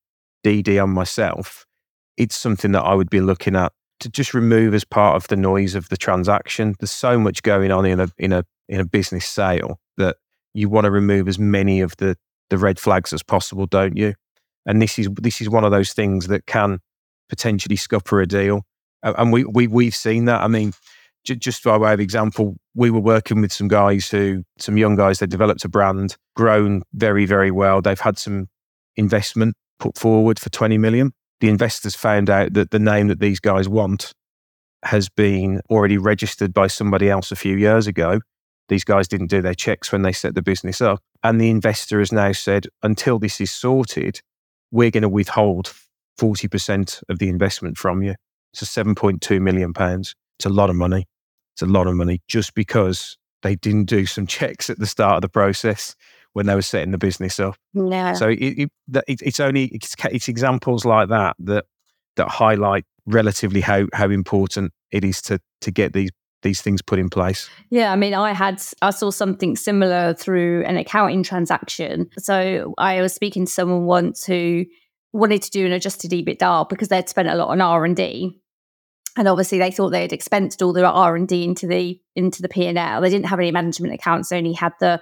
DD 0.44 0.82
on 0.82 0.90
myself, 0.90 1.64
it's 2.16 2.36
something 2.36 2.72
that 2.72 2.82
I 2.82 2.94
would 2.94 3.10
be 3.10 3.20
looking 3.20 3.56
at 3.56 3.72
to 4.00 4.08
just 4.08 4.34
remove 4.34 4.74
as 4.74 4.84
part 4.84 5.16
of 5.16 5.28
the 5.28 5.36
noise 5.36 5.74
of 5.74 5.88
the 5.88 5.96
transaction. 5.96 6.74
There's 6.78 6.90
so 6.90 7.18
much 7.18 7.42
going 7.42 7.70
on 7.70 7.86
in 7.86 8.00
a 8.00 8.08
in 8.18 8.32
a 8.32 8.44
in 8.68 8.80
a 8.80 8.84
business 8.84 9.26
sale 9.26 9.78
that 9.96 10.16
you 10.52 10.68
want 10.68 10.84
to 10.84 10.90
remove 10.90 11.28
as 11.28 11.38
many 11.38 11.80
of 11.80 11.96
the 11.96 12.16
the 12.50 12.58
red 12.58 12.78
flags 12.78 13.12
as 13.12 13.22
possible, 13.22 13.66
don't 13.66 13.96
you? 13.96 14.14
And 14.66 14.80
this 14.80 14.98
is 14.98 15.08
this 15.20 15.40
is 15.40 15.48
one 15.48 15.64
of 15.64 15.70
those 15.70 15.92
things 15.92 16.28
that 16.28 16.46
can 16.46 16.80
potentially 17.28 17.76
scupper 17.76 18.20
a 18.20 18.26
deal. 18.26 18.62
And 19.02 19.32
we 19.32 19.44
we 19.44 19.66
we've 19.66 19.94
seen 19.94 20.24
that. 20.26 20.40
I 20.40 20.48
mean, 20.48 20.72
j- 21.24 21.36
just 21.36 21.62
by 21.62 21.76
way 21.76 21.92
of 21.92 22.00
example, 22.00 22.56
we 22.74 22.90
were 22.90 23.00
working 23.00 23.40
with 23.40 23.52
some 23.52 23.68
guys 23.68 24.08
who 24.08 24.44
some 24.58 24.78
young 24.78 24.96
guys. 24.96 25.18
They 25.18 25.26
developed 25.26 25.64
a 25.64 25.68
brand, 25.68 26.16
grown 26.36 26.82
very 26.94 27.26
very 27.26 27.50
well. 27.50 27.82
They've 27.82 28.00
had 28.00 28.18
some 28.18 28.48
investment 28.96 29.56
put 29.78 29.98
forward 29.98 30.38
for 30.38 30.50
20 30.50 30.78
million 30.78 31.12
the 31.40 31.48
investors 31.48 31.94
found 31.94 32.30
out 32.30 32.54
that 32.54 32.70
the 32.70 32.78
name 32.78 33.08
that 33.08 33.20
these 33.20 33.40
guys 33.40 33.68
want 33.68 34.12
has 34.84 35.08
been 35.08 35.60
already 35.70 35.98
registered 35.98 36.52
by 36.52 36.66
somebody 36.66 37.08
else 37.08 37.32
a 37.32 37.36
few 37.36 37.56
years 37.56 37.86
ago. 37.86 38.20
These 38.68 38.84
guys 38.84 39.08
didn't 39.08 39.28
do 39.28 39.42
their 39.42 39.54
checks 39.54 39.92
when 39.92 40.02
they 40.02 40.12
set 40.12 40.34
the 40.34 40.42
business 40.42 40.80
up. 40.80 41.00
And 41.22 41.40
the 41.40 41.50
investor 41.50 41.98
has 41.98 42.12
now 42.12 42.32
said, 42.32 42.66
until 42.82 43.18
this 43.18 43.40
is 43.40 43.50
sorted, 43.50 44.20
we're 44.70 44.90
going 44.90 45.02
to 45.02 45.08
withhold 45.08 45.72
40% 46.18 47.02
of 47.08 47.18
the 47.18 47.28
investment 47.28 47.76
from 47.76 48.02
you. 48.02 48.14
So 48.52 48.66
7.2 48.66 49.40
million 49.40 49.72
pounds. 49.72 50.14
It's 50.38 50.46
a 50.46 50.50
lot 50.50 50.70
of 50.70 50.76
money. 50.76 51.06
It's 51.54 51.62
a 51.62 51.66
lot 51.66 51.86
of 51.86 51.94
money 51.94 52.20
just 52.28 52.54
because 52.54 53.16
they 53.42 53.54
didn't 53.56 53.84
do 53.84 54.06
some 54.06 54.26
checks 54.38 54.70
at 54.70 54.78
the 54.78 54.86
start 54.86 55.16
of 55.16 55.22
the 55.22 55.28
process, 55.28 55.94
when 56.34 56.46
they 56.46 56.54
were 56.54 56.62
setting 56.62 56.90
the 56.90 56.98
business 56.98 57.40
up. 57.40 57.56
Yeah. 57.72 58.12
So 58.12 58.28
it, 58.28 58.38
it, 58.38 58.70
it, 59.06 59.22
it's 59.22 59.40
only 59.40 59.66
it's, 59.66 59.94
it's 60.04 60.28
examples 60.28 60.84
like 60.84 61.08
that 61.08 61.36
that 61.38 61.64
that 62.16 62.28
highlight 62.28 62.84
relatively 63.06 63.60
how 63.60 63.86
how 63.94 64.10
important 64.10 64.72
it 64.90 65.04
is 65.04 65.22
to 65.22 65.40
to 65.62 65.70
get 65.70 65.94
these 65.94 66.10
these 66.42 66.60
things 66.60 66.82
put 66.82 66.98
in 66.98 67.08
place. 67.08 67.48
Yeah, 67.70 67.90
I 67.90 67.96
mean, 67.96 68.14
I 68.14 68.32
had 68.32 68.62
I 68.82 68.90
saw 68.90 69.10
something 69.10 69.56
similar 69.56 70.12
through 70.14 70.64
an 70.64 70.76
accounting 70.76 71.22
transaction. 71.22 72.10
So 72.18 72.74
I 72.76 73.00
was 73.00 73.14
speaking 73.14 73.46
to 73.46 73.52
someone 73.52 73.86
once 73.86 74.24
who 74.24 74.66
wanted 75.12 75.42
to 75.42 75.50
do 75.50 75.64
an 75.64 75.72
adjusted 75.72 76.10
EBITDA 76.10 76.68
because 76.68 76.88
they'd 76.88 77.08
spent 77.08 77.28
a 77.28 77.36
lot 77.36 77.48
on 77.48 77.60
R 77.60 77.84
and 77.84 77.96
D, 77.96 78.40
and 79.16 79.28
obviously 79.28 79.58
they 79.58 79.70
thought 79.70 79.90
they 79.90 80.02
had 80.02 80.12
expensed 80.12 80.62
all 80.62 80.72
their 80.72 80.84
R 80.86 81.16
and 81.16 81.28
D 81.28 81.44
into 81.44 81.66
the 81.66 81.98
into 82.14 82.42
the 82.42 82.48
P 82.48 82.66
and 82.66 82.76
L. 82.76 83.00
They 83.00 83.10
didn't 83.10 83.26
have 83.26 83.38
any 83.38 83.52
management 83.52 83.94
accounts; 83.94 84.28
they 84.28 84.38
only 84.38 84.52
had 84.52 84.72
the 84.80 85.00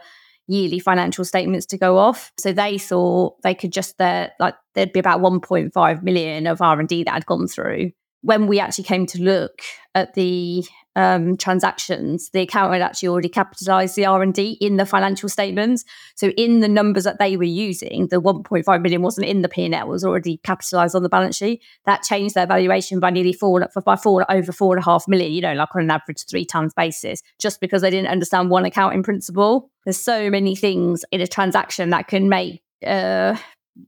yearly 0.53 0.79
financial 0.79 1.25
statements 1.25 1.67
to 1.67 1.79
go 1.79 1.99
off. 1.99 2.31
So 2.39 2.53
they 2.53 2.77
thought 2.79 3.41
they 3.43 3.55
could 3.55 3.73
just 3.73 3.97
there 3.99 4.33
like 4.39 4.55
there'd 4.75 4.93
be 4.93 5.01
about 5.01 5.21
1.5 5.21 6.03
million 6.03 6.47
of 6.47 6.61
R 6.61 6.79
and 6.79 6.89
D 6.89 7.05
that 7.05 7.15
had 7.15 7.27
gone 7.27 7.47
through. 7.47 7.93
When 8.21 8.47
we 8.47 8.61
actually 8.61 8.85
came 8.85 9.07
to 9.07 9.23
look 9.23 9.63
at 9.95 10.15
the 10.15 10.65
um, 10.95 11.37
transactions, 11.37 12.31
the 12.31 12.43
accountant 12.43 12.81
had 12.81 12.83
actually 12.83 13.09
already 13.09 13.29
capitalised 13.29 13.97
the 13.97 14.07
R 14.07 14.23
and 14.23 14.35
D 14.35 14.59
in 14.61 14.77
the 14.77 14.87
financial 14.87 15.29
statements. 15.29 15.85
So 16.17 16.29
in 16.31 16.61
the 16.61 16.69
numbers 16.69 17.05
that 17.05 17.19
they 17.19 17.37
were 17.37 17.45
using, 17.45 18.09
the 18.09 18.21
1.5 18.21 18.83
million 18.83 19.03
wasn't 19.03 19.27
in 19.27 19.43
the 19.43 19.49
P 19.49 19.65
and 19.65 19.75
L; 19.75 19.87
It 19.87 19.89
was 19.89 20.05
already 20.05 20.39
capitalised 20.39 20.95
on 20.95 21.03
the 21.03 21.09
balance 21.09 21.37
sheet. 21.37 21.63
That 21.87 22.03
changed 22.03 22.35
their 22.35 22.47
valuation 22.47 23.01
by 23.01 23.11
nearly 23.11 23.33
four 23.33 23.67
by 23.85 23.97
four 23.97 24.31
over 24.31 24.53
four 24.53 24.75
and 24.75 24.83
a 24.83 24.85
half 24.85 25.09
million. 25.09 25.33
You 25.33 25.41
know, 25.41 25.55
like 25.55 25.75
on 25.75 25.83
an 25.83 25.91
average 25.91 26.25
three 26.29 26.45
times 26.45 26.75
basis, 26.75 27.23
just 27.39 27.61
because 27.61 27.83
they 27.83 27.91
didn't 27.91 28.11
understand 28.11 28.51
one 28.51 28.65
accounting 28.65 29.03
principle. 29.03 29.71
There's 29.85 29.99
so 29.99 30.31
many 30.31 30.55
things 30.55 31.05
in 31.11 31.21
a 31.21 31.27
transaction 31.27 31.91
that 31.91 32.07
can 32.07 32.29
make 32.29 32.63
uh, 32.87 33.37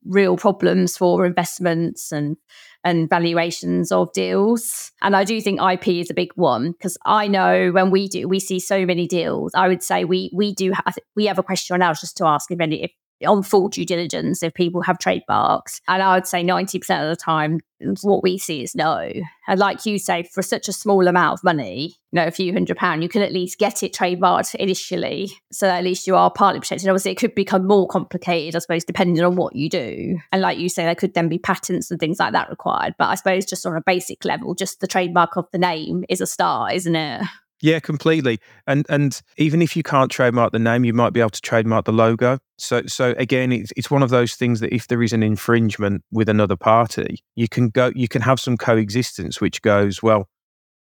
real 0.04 0.36
problems 0.36 0.96
for 0.96 1.26
investments 1.26 2.12
and 2.12 2.36
and 2.84 3.08
valuations 3.08 3.90
of 3.90 4.12
deals. 4.12 4.92
And 5.02 5.16
I 5.16 5.24
do 5.24 5.40
think 5.40 5.60
IP 5.60 5.88
is 5.88 6.10
a 6.10 6.14
big 6.14 6.32
one 6.34 6.72
because 6.72 6.98
I 7.06 7.26
know 7.26 7.70
when 7.72 7.90
we 7.90 8.08
do, 8.08 8.28
we 8.28 8.38
see 8.38 8.60
so 8.60 8.84
many 8.84 9.06
deals. 9.06 9.52
I 9.54 9.68
would 9.68 9.82
say 9.82 10.04
we 10.04 10.30
we 10.34 10.54
do 10.54 10.72
have 10.72 10.94
we 11.16 11.26
have 11.26 11.38
a 11.38 11.42
question 11.42 11.74
on 11.74 11.80
now 11.80 11.94
just 11.94 12.16
to 12.18 12.26
ask 12.26 12.50
if 12.50 12.60
any 12.60 12.84
if 12.84 12.92
on 13.26 13.42
full 13.42 13.68
due 13.68 13.86
diligence 13.86 14.42
if 14.42 14.54
people 14.54 14.82
have 14.82 14.98
trademarks. 14.98 15.80
And 15.88 16.02
I 16.02 16.14
would 16.14 16.26
say 16.26 16.42
90% 16.42 16.74
of 17.02 17.08
the 17.08 17.16
time, 17.16 17.60
what 18.02 18.22
we 18.22 18.38
see 18.38 18.62
is 18.62 18.74
no. 18.74 19.10
And 19.46 19.60
like 19.60 19.84
you 19.84 19.98
say, 19.98 20.22
for 20.22 20.42
such 20.42 20.68
a 20.68 20.72
small 20.72 21.06
amount 21.06 21.34
of 21.34 21.44
money, 21.44 21.96
you 22.12 22.20
know, 22.20 22.26
a 22.26 22.30
few 22.30 22.52
hundred 22.52 22.76
pounds, 22.76 23.02
you 23.02 23.08
can 23.08 23.22
at 23.22 23.32
least 23.32 23.58
get 23.58 23.82
it 23.82 23.92
trademarked 23.92 24.54
initially. 24.54 25.32
So 25.52 25.68
at 25.68 25.84
least 25.84 26.06
you 26.06 26.16
are 26.16 26.30
partly 26.30 26.60
protected. 26.60 26.88
Obviously, 26.88 27.12
it 27.12 27.18
could 27.18 27.34
become 27.34 27.66
more 27.66 27.86
complicated, 27.86 28.56
I 28.56 28.60
suppose, 28.60 28.84
depending 28.84 29.22
on 29.22 29.36
what 29.36 29.54
you 29.54 29.68
do. 29.68 30.18
And 30.32 30.40
like 30.40 30.58
you 30.58 30.68
say, 30.68 30.84
there 30.84 30.94
could 30.94 31.14
then 31.14 31.28
be 31.28 31.38
patents 31.38 31.90
and 31.90 32.00
things 32.00 32.18
like 32.18 32.32
that 32.32 32.50
required. 32.50 32.94
But 32.98 33.08
I 33.08 33.14
suppose 33.16 33.44
just 33.44 33.66
on 33.66 33.76
a 33.76 33.82
basic 33.82 34.24
level, 34.24 34.54
just 34.54 34.80
the 34.80 34.86
trademark 34.86 35.36
of 35.36 35.46
the 35.52 35.58
name 35.58 36.04
is 36.08 36.20
a 36.20 36.26
start, 36.26 36.74
isn't 36.74 36.96
it? 36.96 37.22
Yeah, 37.64 37.80
completely. 37.80 38.40
And 38.66 38.84
and 38.90 39.22
even 39.38 39.62
if 39.62 39.74
you 39.74 39.82
can't 39.82 40.10
trademark 40.10 40.52
the 40.52 40.58
name, 40.58 40.84
you 40.84 40.92
might 40.92 41.14
be 41.14 41.20
able 41.20 41.30
to 41.30 41.40
trademark 41.40 41.86
the 41.86 41.94
logo. 41.94 42.38
So 42.58 42.82
so 42.84 43.14
again, 43.16 43.52
it's 43.52 43.72
it's 43.74 43.90
one 43.90 44.02
of 44.02 44.10
those 44.10 44.34
things 44.34 44.60
that 44.60 44.74
if 44.74 44.88
there 44.88 45.02
is 45.02 45.14
an 45.14 45.22
infringement 45.22 46.04
with 46.12 46.28
another 46.28 46.56
party, 46.56 47.20
you 47.36 47.48
can 47.48 47.70
go 47.70 47.90
you 47.94 48.06
can 48.06 48.20
have 48.20 48.38
some 48.38 48.58
coexistence 48.58 49.40
which 49.40 49.62
goes, 49.62 50.02
well, 50.02 50.28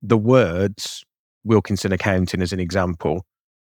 the 0.02 0.16
words 0.16 1.04
Wilkinson 1.44 1.92
accounting 1.92 2.42
as 2.42 2.52
an 2.52 2.58
example, 2.58 3.24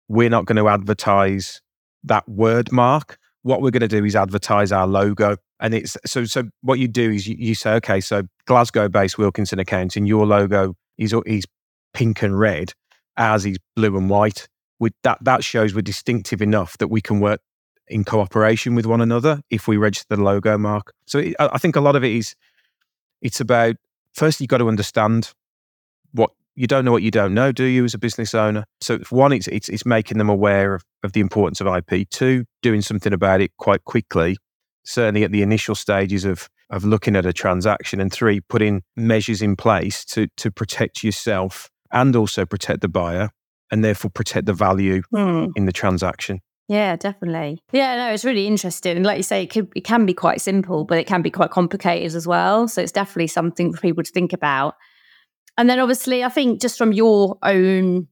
we're 0.08 0.28
not 0.28 0.44
going 0.44 0.56
to 0.56 0.68
advertise 0.68 1.62
that 2.04 2.28
word 2.28 2.70
mark. 2.70 3.16
What 3.44 3.62
we're 3.62 3.70
going 3.70 3.80
to 3.80 3.88
do 3.88 4.04
is 4.04 4.14
advertise 4.14 4.72
our 4.72 4.86
logo. 4.86 5.38
And 5.58 5.72
it's 5.72 5.96
so 6.04 6.26
so 6.26 6.50
what 6.60 6.78
you 6.78 6.86
do 6.86 7.12
is 7.12 7.26
you, 7.26 7.36
you 7.38 7.54
say, 7.54 7.72
okay, 7.76 8.02
so 8.02 8.24
Glasgow 8.44 8.90
based 8.90 9.16
Wilkinson 9.16 9.58
accounting, 9.58 10.04
your 10.04 10.26
logo 10.26 10.74
is 10.98 11.14
is 11.24 11.46
pink 11.94 12.22
and 12.22 12.38
red 12.38 12.74
ours 13.18 13.46
is 13.46 13.58
blue 13.74 13.96
and 13.96 14.10
white. 14.10 14.48
That, 15.02 15.18
that 15.22 15.42
shows 15.42 15.74
we're 15.74 15.80
distinctive 15.80 16.42
enough 16.42 16.76
that 16.78 16.88
we 16.88 17.00
can 17.00 17.20
work 17.20 17.40
in 17.88 18.04
cooperation 18.04 18.74
with 18.74 18.86
one 18.86 19.00
another 19.00 19.40
if 19.50 19.68
we 19.68 19.76
register 19.76 20.16
the 20.16 20.22
logo 20.22 20.58
mark. 20.58 20.92
So 21.06 21.18
it, 21.18 21.36
I 21.38 21.58
think 21.58 21.76
a 21.76 21.80
lot 21.80 21.96
of 21.96 22.04
it 22.04 22.12
is 22.12 22.34
it's 23.22 23.40
about 23.40 23.76
first 24.12 24.40
you've 24.40 24.48
got 24.48 24.58
to 24.58 24.68
understand 24.68 25.32
what 26.12 26.30
you 26.54 26.66
don't 26.66 26.84
know 26.84 26.92
what 26.92 27.02
you 27.02 27.10
don't 27.10 27.34
know, 27.34 27.52
do 27.52 27.64
you, 27.64 27.84
as 27.84 27.92
a 27.94 27.98
business 27.98 28.34
owner? 28.34 28.64
So 28.80 28.98
one, 29.10 29.32
it's 29.32 29.46
it's, 29.48 29.68
it's 29.68 29.86
making 29.86 30.18
them 30.18 30.28
aware 30.28 30.74
of, 30.74 30.84
of 31.02 31.12
the 31.12 31.20
importance 31.20 31.60
of 31.60 31.66
IP. 31.66 32.08
Two, 32.08 32.44
doing 32.62 32.80
something 32.80 33.12
about 33.12 33.40
it 33.40 33.52
quite 33.58 33.84
quickly, 33.84 34.36
certainly 34.84 35.22
at 35.22 35.32
the 35.32 35.42
initial 35.42 35.74
stages 35.74 36.24
of 36.24 36.48
of 36.70 36.84
looking 36.84 37.14
at 37.14 37.26
a 37.26 37.32
transaction. 37.32 38.00
And 38.00 38.12
three, 38.12 38.40
putting 38.40 38.82
measures 38.96 39.42
in 39.42 39.54
place 39.54 40.04
to 40.06 40.28
to 40.38 40.50
protect 40.50 41.04
yourself 41.04 41.70
and 41.92 42.14
also 42.16 42.44
protect 42.44 42.80
the 42.80 42.88
buyer 42.88 43.30
and 43.70 43.84
therefore 43.84 44.10
protect 44.10 44.46
the 44.46 44.52
value 44.52 45.02
hmm. 45.10 45.46
in 45.56 45.66
the 45.66 45.72
transaction. 45.72 46.40
Yeah, 46.68 46.96
definitely. 46.96 47.62
Yeah, 47.72 47.96
no, 47.96 48.12
it's 48.12 48.24
really 48.24 48.46
interesting. 48.46 48.96
And 48.96 49.06
like 49.06 49.18
you 49.18 49.22
say, 49.22 49.44
it, 49.44 49.50
could, 49.50 49.68
it 49.76 49.84
can 49.84 50.04
be 50.04 50.14
quite 50.14 50.40
simple, 50.40 50.84
but 50.84 50.98
it 50.98 51.06
can 51.06 51.22
be 51.22 51.30
quite 51.30 51.50
complicated 51.50 52.14
as 52.16 52.26
well. 52.26 52.66
So 52.66 52.82
it's 52.82 52.92
definitely 52.92 53.28
something 53.28 53.72
for 53.72 53.80
people 53.80 54.02
to 54.02 54.10
think 54.10 54.32
about. 54.32 54.74
And 55.56 55.70
then 55.70 55.78
obviously, 55.78 56.24
I 56.24 56.28
think 56.28 56.60
just 56.60 56.76
from 56.76 56.92
your 56.92 57.38
own 57.42 58.08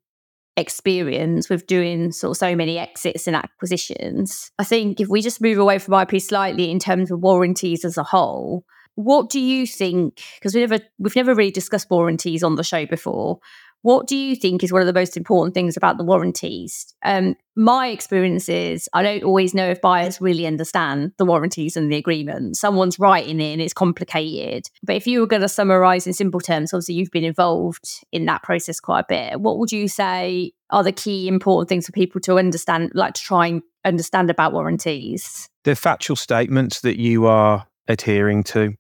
experience 0.56 1.50
with 1.50 1.66
doing 1.66 2.12
sort 2.12 2.30
of 2.30 2.36
so 2.36 2.54
many 2.54 2.78
exits 2.78 3.26
and 3.26 3.34
acquisitions, 3.34 4.52
I 4.58 4.64
think 4.64 5.00
if 5.00 5.08
we 5.08 5.20
just 5.20 5.40
move 5.40 5.58
away 5.58 5.78
from 5.78 5.94
IP 5.94 6.20
slightly 6.22 6.70
in 6.70 6.78
terms 6.78 7.10
of 7.10 7.20
warranties 7.20 7.84
as 7.84 7.98
a 7.98 8.04
whole, 8.04 8.64
what 8.94 9.28
do 9.28 9.40
you 9.40 9.66
think? 9.66 10.20
Because 10.36 10.54
we 10.54 10.60
never 10.60 10.78
we've 10.98 11.16
never 11.16 11.34
really 11.34 11.50
discussed 11.50 11.90
warranties 11.90 12.42
on 12.42 12.56
the 12.56 12.64
show 12.64 12.86
before. 12.86 13.40
What 13.82 14.06
do 14.06 14.16
you 14.16 14.34
think 14.34 14.64
is 14.64 14.72
one 14.72 14.80
of 14.80 14.86
the 14.86 14.98
most 14.98 15.14
important 15.14 15.52
things 15.52 15.76
about 15.76 15.98
the 15.98 16.04
warranties? 16.04 16.94
Um, 17.04 17.36
my 17.54 17.88
experience 17.88 18.48
is 18.48 18.88
I 18.94 19.02
don't 19.02 19.24
always 19.24 19.52
know 19.52 19.68
if 19.68 19.82
buyers 19.82 20.22
really 20.22 20.46
understand 20.46 21.12
the 21.18 21.26
warranties 21.26 21.76
and 21.76 21.92
the 21.92 21.96
agreement. 21.96 22.56
Someone's 22.56 22.98
writing 22.98 23.42
it 23.42 23.52
and 23.52 23.60
it's 23.60 23.74
complicated. 23.74 24.70
But 24.82 24.96
if 24.96 25.06
you 25.06 25.20
were 25.20 25.26
going 25.26 25.42
to 25.42 25.50
summarize 25.50 26.06
in 26.06 26.14
simple 26.14 26.40
terms, 26.40 26.72
obviously 26.72 26.94
you've 26.94 27.10
been 27.10 27.24
involved 27.24 27.86
in 28.10 28.24
that 28.24 28.42
process 28.42 28.80
quite 28.80 29.00
a 29.00 29.06
bit. 29.06 29.40
What 29.42 29.58
would 29.58 29.70
you 29.70 29.86
say 29.86 30.52
are 30.70 30.82
the 30.82 30.90
key 30.90 31.28
important 31.28 31.68
things 31.68 31.84
for 31.84 31.92
people 31.92 32.22
to 32.22 32.38
understand, 32.38 32.92
like 32.94 33.12
to 33.12 33.22
try 33.22 33.48
and 33.48 33.62
understand 33.84 34.30
about 34.30 34.54
warranties? 34.54 35.50
The 35.64 35.76
factual 35.76 36.16
statements 36.16 36.80
that 36.80 36.98
you 36.98 37.26
are 37.26 37.66
adhering 37.86 38.44
to. 38.44 38.76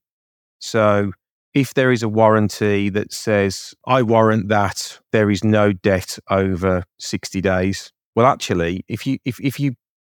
So 0.64 1.12
if 1.52 1.74
there 1.74 1.92
is 1.92 2.02
a 2.02 2.08
warranty 2.08 2.88
that 2.88 3.12
says, 3.12 3.74
I 3.86 4.00
warrant 4.00 4.48
that 4.48 4.98
there 5.12 5.30
is 5.30 5.44
no 5.44 5.74
debt 5.74 6.18
over 6.30 6.84
60 6.98 7.42
days, 7.42 7.92
well, 8.16 8.24
actually, 8.24 8.82
if 8.88 9.06
you, 9.06 9.18
if, 9.26 9.38
if 9.40 9.60
you, 9.60 9.74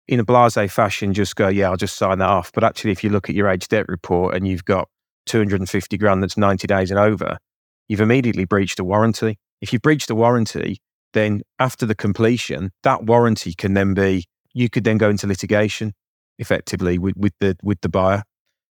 in 0.08 0.20
a 0.20 0.24
blase 0.24 0.72
fashion, 0.72 1.16
just 1.16 1.36
go, 1.36 1.48
yeah, 1.48 1.72
I'll 1.72 1.78
just 1.78 1.98
sign 1.98 2.20
that 2.20 2.30
off. 2.30 2.52
But 2.54 2.64
actually, 2.64 2.92
if 2.92 3.04
you 3.04 3.10
look 3.10 3.28
at 3.28 3.36
your 3.36 3.50
age 3.50 3.68
debt 3.70 3.88
report 3.88 4.36
and 4.36 4.48
you've 4.48 4.66
got 4.66 4.88
250 5.26 5.98
grand 5.98 6.22
that's 6.22 6.38
90 6.38 6.68
days 6.68 6.92
and 6.92 7.00
over, 7.00 7.40
you've 7.88 8.02
immediately 8.02 8.46
breached 8.46 8.80
a 8.80 8.84
warranty. 8.84 9.40
If 9.62 9.74
you 9.74 9.80
breached 9.80 10.12
a 10.12 10.16
warranty, 10.16 10.78
then 11.14 11.42
after 11.58 11.88
the 11.88 11.96
completion, 11.96 12.70
that 12.84 13.06
warranty 13.06 13.56
can 13.56 13.74
then 13.74 13.96
be, 13.96 14.26
you 14.54 14.70
could 14.70 14.84
then 14.84 15.00
go 15.00 15.10
into 15.10 15.26
litigation 15.26 15.94
effectively 16.38 17.00
with, 17.00 17.18
with 17.18 17.34
the 17.40 17.58
with 17.64 17.82
the 17.82 17.90
buyer 17.90 18.24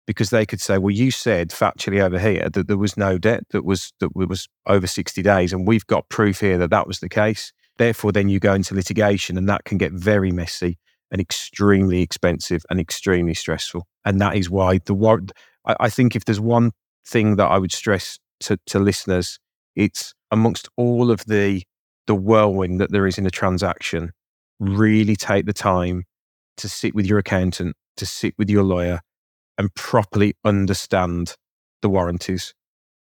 because 0.08 0.30
they 0.30 0.46
could 0.46 0.60
say, 0.60 0.78
well, 0.78 0.90
you 0.90 1.10
said 1.10 1.50
factually 1.50 2.00
over 2.00 2.18
here 2.18 2.48
that 2.48 2.66
there 2.66 2.78
was 2.78 2.96
no 2.96 3.18
debt 3.18 3.42
that 3.50 3.62
was 3.62 3.92
that 4.00 4.16
was 4.16 4.48
over 4.64 4.86
60 4.86 5.20
days, 5.20 5.52
and 5.52 5.68
we've 5.68 5.86
got 5.86 6.08
proof 6.08 6.40
here 6.40 6.56
that 6.56 6.70
that 6.70 6.86
was 6.86 7.00
the 7.00 7.10
case. 7.10 7.52
Therefore, 7.76 8.10
then 8.10 8.30
you 8.30 8.40
go 8.40 8.54
into 8.54 8.74
litigation, 8.74 9.36
and 9.36 9.46
that 9.50 9.64
can 9.64 9.76
get 9.76 9.92
very 9.92 10.32
messy 10.32 10.78
and 11.10 11.20
extremely 11.20 12.00
expensive 12.00 12.62
and 12.70 12.80
extremely 12.80 13.34
stressful. 13.34 13.86
And 14.06 14.18
that 14.22 14.34
is 14.34 14.48
why 14.48 14.78
the 14.78 14.94
war. 14.94 15.20
I, 15.66 15.76
I 15.78 15.90
think 15.90 16.16
if 16.16 16.24
there's 16.24 16.40
one 16.40 16.72
thing 17.06 17.36
that 17.36 17.46
I 17.46 17.58
would 17.58 17.72
stress 17.72 18.18
to, 18.40 18.58
to 18.68 18.78
listeners, 18.78 19.38
it's 19.76 20.14
amongst 20.30 20.70
all 20.78 21.10
of 21.10 21.26
the 21.26 21.64
the 22.06 22.14
whirlwind 22.14 22.80
that 22.80 22.90
there 22.92 23.06
is 23.06 23.18
in 23.18 23.26
a 23.26 23.30
transaction. 23.30 24.12
Really 24.58 25.16
take 25.16 25.44
the 25.44 25.52
time 25.52 26.04
to 26.56 26.66
sit 26.66 26.94
with 26.94 27.04
your 27.04 27.18
accountant, 27.18 27.76
to 27.98 28.06
sit 28.06 28.32
with 28.38 28.48
your 28.48 28.62
lawyer, 28.62 29.02
and 29.58 29.74
properly 29.74 30.34
understand 30.44 31.34
the 31.82 31.88
warranties 31.90 32.54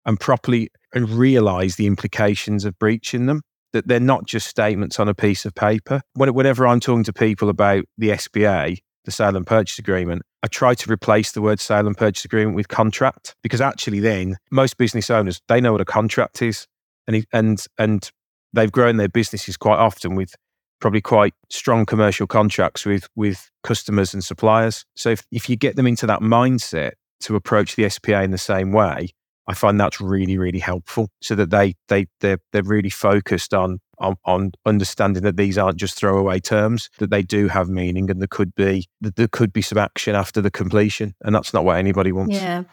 and 0.04 0.20
properly 0.20 0.68
and 0.92 1.08
realize 1.08 1.76
the 1.76 1.86
implications 1.86 2.64
of 2.64 2.78
breaching 2.78 3.26
them 3.26 3.42
that 3.72 3.86
they're 3.86 4.00
not 4.00 4.26
just 4.26 4.46
statements 4.46 4.98
on 4.98 5.08
a 5.08 5.14
piece 5.14 5.44
of 5.44 5.54
paper. 5.54 6.00
Whenever 6.14 6.66
i'm 6.66 6.80
talking 6.80 7.04
to 7.04 7.12
people 7.12 7.48
about 7.48 7.84
the 7.96 8.16
SPA 8.16 8.70
the 9.04 9.12
sale 9.12 9.36
and 9.36 9.46
purchase 9.46 9.78
agreement 9.78 10.22
i 10.42 10.46
try 10.46 10.74
to 10.74 10.92
replace 10.92 11.32
the 11.32 11.40
word 11.40 11.58
sale 11.58 11.86
and 11.86 11.96
purchase 11.96 12.26
agreement 12.26 12.54
with 12.54 12.68
contract 12.68 13.34
because 13.42 13.60
actually 13.60 14.00
then 14.00 14.36
most 14.50 14.76
business 14.76 15.08
owners 15.08 15.40
they 15.48 15.62
know 15.62 15.72
what 15.72 15.80
a 15.80 15.86
contract 15.86 16.42
is 16.42 16.66
and 17.06 17.24
and 17.32 17.64
and 17.78 18.10
they've 18.52 18.72
grown 18.72 18.98
their 18.98 19.08
businesses 19.08 19.56
quite 19.56 19.78
often 19.78 20.14
with 20.14 20.34
probably 20.80 21.00
quite 21.00 21.34
strong 21.50 21.86
commercial 21.86 22.26
contracts 22.26 22.84
with 22.84 23.08
with 23.16 23.50
customers 23.62 24.14
and 24.14 24.22
suppliers. 24.22 24.84
So 24.96 25.10
if, 25.10 25.24
if 25.30 25.48
you 25.48 25.56
get 25.56 25.76
them 25.76 25.86
into 25.86 26.06
that 26.06 26.20
mindset 26.20 26.92
to 27.20 27.36
approach 27.36 27.76
the 27.76 27.88
SPA 27.88 28.22
in 28.22 28.30
the 28.30 28.38
same 28.38 28.72
way, 28.72 29.10
I 29.48 29.54
find 29.54 29.80
that's 29.80 30.00
really, 30.00 30.38
really 30.38 30.58
helpful 30.58 31.08
so 31.20 31.34
that 31.34 31.50
they 31.50 31.74
they 31.88 32.06
they're 32.20 32.38
they're 32.52 32.62
really 32.62 32.90
focused 32.90 33.54
on 33.54 33.80
on, 33.98 34.16
on 34.24 34.52
understanding 34.64 35.22
that 35.24 35.36
these 35.36 35.58
aren't 35.58 35.78
just 35.78 35.96
throwaway 35.96 36.38
terms, 36.38 36.90
that 36.98 37.10
they 37.10 37.22
do 37.22 37.48
have 37.48 37.68
meaning 37.68 38.10
and 38.10 38.20
there 38.20 38.28
could 38.28 38.54
be 38.54 38.86
that 39.00 39.16
there 39.16 39.28
could 39.28 39.52
be 39.52 39.62
some 39.62 39.78
action 39.78 40.14
after 40.14 40.40
the 40.40 40.50
completion. 40.50 41.14
And 41.22 41.34
that's 41.34 41.52
not 41.52 41.64
what 41.64 41.78
anybody 41.78 42.12
wants. 42.12 42.34
Yeah. 42.34 42.64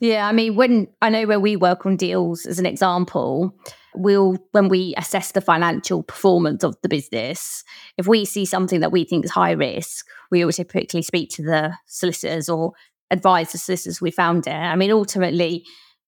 Yeah. 0.00 0.28
I 0.28 0.32
mean, 0.32 0.54
when 0.54 0.88
I 1.02 1.10
know 1.10 1.26
where 1.26 1.40
we 1.40 1.56
work 1.56 1.84
on 1.84 1.96
deals 1.96 2.46
as 2.46 2.58
an 2.58 2.66
example, 2.66 3.52
we'll 3.94 4.36
when 4.52 4.68
we 4.68 4.94
assess 4.96 5.32
the 5.32 5.40
financial 5.40 6.02
performance 6.02 6.64
of 6.64 6.76
the 6.82 6.88
business, 6.88 7.64
if 7.98 8.06
we 8.06 8.24
see 8.24 8.44
something 8.44 8.80
that 8.80 8.92
we 8.92 9.04
think 9.04 9.24
is 9.24 9.30
high 9.30 9.52
risk, 9.52 10.06
we 10.30 10.42
always 10.42 10.56
typically 10.56 11.02
speak 11.02 11.30
to 11.30 11.42
the 11.42 11.74
solicitors 11.86 12.48
or 12.48 12.72
advise 13.10 13.52
the 13.52 13.58
solicitors 13.58 14.00
we 14.00 14.10
found 14.10 14.46
it. 14.46 14.52
I 14.52 14.74
mean, 14.76 14.90
ultimately, 14.90 15.64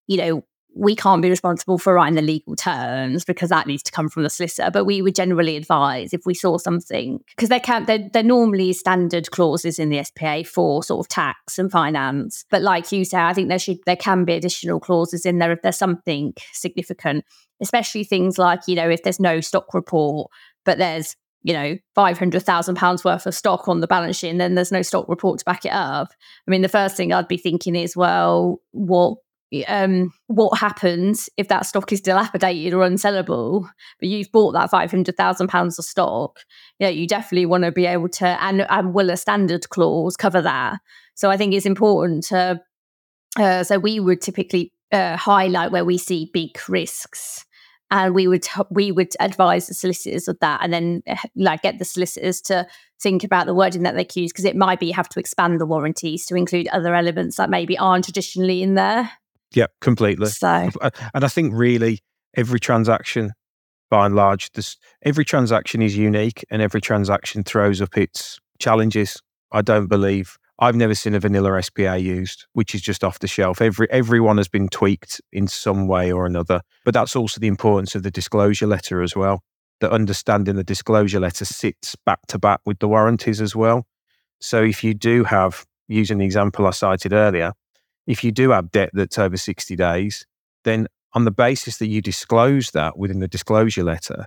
you 0.06 0.16
know, 0.16 0.44
we 0.74 0.96
can't 0.96 1.22
be 1.22 1.30
responsible 1.30 1.78
for 1.78 1.94
writing 1.94 2.14
the 2.14 2.22
legal 2.22 2.56
terms 2.56 3.24
because 3.24 3.48
that 3.50 3.66
needs 3.66 3.82
to 3.84 3.92
come 3.92 4.08
from 4.08 4.24
the 4.24 4.30
solicitor. 4.30 4.70
But 4.72 4.84
we 4.84 5.02
would 5.02 5.14
generally 5.14 5.56
advise 5.56 6.12
if 6.12 6.26
we 6.26 6.34
saw 6.34 6.58
something 6.58 7.20
because 7.30 7.48
they 7.48 7.60
can 7.60 7.84
they're, 7.86 8.08
they're 8.12 8.22
normally 8.22 8.72
standard 8.72 9.30
clauses 9.30 9.78
in 9.78 9.90
the 9.90 10.02
SPA 10.02 10.42
for 10.42 10.82
sort 10.82 11.04
of 11.04 11.08
tax 11.08 11.58
and 11.58 11.70
finance. 11.70 12.44
But 12.50 12.62
like 12.62 12.90
you 12.92 13.04
say, 13.04 13.18
I 13.18 13.32
think 13.32 13.48
there 13.48 13.58
should 13.58 13.78
there 13.86 13.96
can 13.96 14.24
be 14.24 14.34
additional 14.34 14.80
clauses 14.80 15.24
in 15.24 15.38
there 15.38 15.52
if 15.52 15.62
there's 15.62 15.78
something 15.78 16.34
significant, 16.52 17.24
especially 17.60 18.04
things 18.04 18.38
like 18.38 18.60
you 18.66 18.74
know 18.74 18.88
if 18.90 19.02
there's 19.02 19.20
no 19.20 19.40
stock 19.40 19.74
report, 19.74 20.30
but 20.64 20.78
there's 20.78 21.16
you 21.44 21.52
know, 21.52 21.76
five 21.94 22.18
hundred 22.18 22.42
thousand 22.42 22.74
pounds 22.76 23.04
worth 23.04 23.26
of 23.26 23.34
stock 23.34 23.68
on 23.68 23.80
the 23.80 23.86
balance 23.86 24.16
sheet, 24.16 24.30
and 24.30 24.40
then 24.40 24.54
there's 24.54 24.72
no 24.72 24.80
stock 24.80 25.06
report 25.10 25.38
to 25.38 25.44
back 25.44 25.66
it 25.66 25.72
up. 25.72 26.08
I 26.48 26.50
mean, 26.50 26.62
the 26.62 26.70
first 26.70 26.96
thing 26.96 27.12
I'd 27.12 27.28
be 27.28 27.36
thinking 27.36 27.76
is, 27.76 27.94
well, 27.94 28.62
what 28.70 29.18
um, 29.66 30.12
what 30.26 30.58
happens 30.58 31.28
if 31.36 31.48
that 31.48 31.66
stock 31.66 31.92
is 31.92 32.00
dilapidated 32.00 32.74
or 32.74 32.86
unsellable, 32.86 33.68
but 34.00 34.08
you've 34.08 34.32
bought 34.32 34.52
that 34.52 34.70
five 34.70 34.90
hundred 34.90 35.16
thousand 35.16 35.48
pounds 35.48 35.78
of 35.78 35.84
stock? 35.84 36.40
Yeah, 36.78 36.88
you 36.88 37.06
definitely 37.06 37.46
want 37.46 37.64
to 37.64 37.72
be 37.72 37.86
able 37.86 38.08
to, 38.08 38.26
and 38.42 38.62
and 38.68 38.94
will 38.94 39.10
a 39.10 39.16
standard 39.16 39.68
clause 39.68 40.16
cover 40.16 40.42
that? 40.42 40.78
So 41.14 41.30
I 41.30 41.36
think 41.36 41.54
it's 41.54 41.66
important 41.66 42.24
to. 42.24 42.60
Uh, 43.38 43.64
so 43.64 43.78
we 43.78 43.98
would 43.98 44.20
typically 44.20 44.72
uh, 44.92 45.16
highlight 45.16 45.72
where 45.72 45.84
we 45.84 45.98
see 45.98 46.30
big 46.32 46.56
risks 46.68 47.44
and 47.90 48.14
we 48.14 48.26
would 48.26 48.46
we 48.70 48.92
would 48.92 49.12
advise 49.20 49.66
the 49.66 49.74
solicitors 49.74 50.28
of 50.28 50.38
that 50.40 50.60
and 50.62 50.72
then 50.72 51.02
eh, 51.06 51.16
like 51.36 51.62
get 51.62 51.78
the 51.78 51.84
solicitors 51.84 52.40
to 52.40 52.66
think 53.00 53.22
about 53.24 53.46
the 53.46 53.54
wording 53.54 53.82
that 53.82 53.94
they 53.94 54.06
use 54.20 54.32
because 54.32 54.44
it 54.44 54.56
might 54.56 54.80
be 54.80 54.86
you 54.86 54.94
have 54.94 55.08
to 55.08 55.20
expand 55.20 55.60
the 55.60 55.66
warranties 55.66 56.26
to 56.26 56.34
include 56.34 56.66
other 56.68 56.94
elements 56.94 57.36
that 57.36 57.50
maybe 57.50 57.78
aren't 57.78 58.04
traditionally 58.04 58.62
in 58.62 58.74
there 58.74 59.10
yeah, 59.54 59.66
completely. 59.80 60.26
So, 60.26 60.68
and 61.14 61.24
I 61.24 61.28
think 61.28 61.52
really 61.54 62.00
every 62.36 62.60
transaction, 62.60 63.32
by 63.90 64.06
and 64.06 64.14
large, 64.14 64.52
this 64.52 64.76
every 65.02 65.24
transaction 65.24 65.82
is 65.82 65.96
unique, 65.96 66.44
and 66.50 66.60
every 66.60 66.80
transaction 66.80 67.44
throws 67.44 67.80
up 67.80 67.96
its 67.96 68.38
challenges. 68.58 69.20
I 69.52 69.62
don't 69.62 69.86
believe 69.86 70.36
I've 70.58 70.76
never 70.76 70.94
seen 70.94 71.14
a 71.14 71.20
vanilla 71.20 71.60
SPA 71.62 71.94
used, 71.94 72.46
which 72.52 72.74
is 72.74 72.82
just 72.82 73.02
off 73.02 73.18
the 73.18 73.26
shelf. 73.26 73.60
Every 73.60 73.90
everyone 73.90 74.36
has 74.36 74.48
been 74.48 74.68
tweaked 74.68 75.20
in 75.32 75.48
some 75.48 75.88
way 75.88 76.12
or 76.12 76.26
another. 76.26 76.60
But 76.84 76.94
that's 76.94 77.16
also 77.16 77.40
the 77.40 77.48
importance 77.48 77.94
of 77.94 78.02
the 78.02 78.10
disclosure 78.10 78.66
letter 78.66 79.02
as 79.02 79.16
well. 79.16 79.42
That 79.80 79.90
understanding 79.90 80.54
the 80.56 80.64
disclosure 80.64 81.20
letter 81.20 81.44
sits 81.44 81.96
back 82.06 82.20
to 82.28 82.38
back 82.38 82.60
with 82.64 82.78
the 82.78 82.88
warranties 82.88 83.40
as 83.40 83.56
well. 83.56 83.86
So 84.40 84.62
if 84.62 84.84
you 84.84 84.94
do 84.94 85.24
have, 85.24 85.64
using 85.88 86.18
the 86.18 86.24
example 86.24 86.66
I 86.66 86.70
cited 86.70 87.12
earlier, 87.12 87.52
if 88.06 88.24
you 88.24 88.32
do 88.32 88.50
have 88.50 88.70
debt 88.70 88.90
that's 88.92 89.18
over 89.18 89.36
60 89.36 89.76
days, 89.76 90.26
then 90.64 90.88
on 91.12 91.24
the 91.24 91.30
basis 91.30 91.78
that 91.78 91.86
you 91.86 92.02
disclose 92.02 92.70
that 92.72 92.98
within 92.98 93.20
the 93.20 93.28
disclosure 93.28 93.84
letter, 93.84 94.26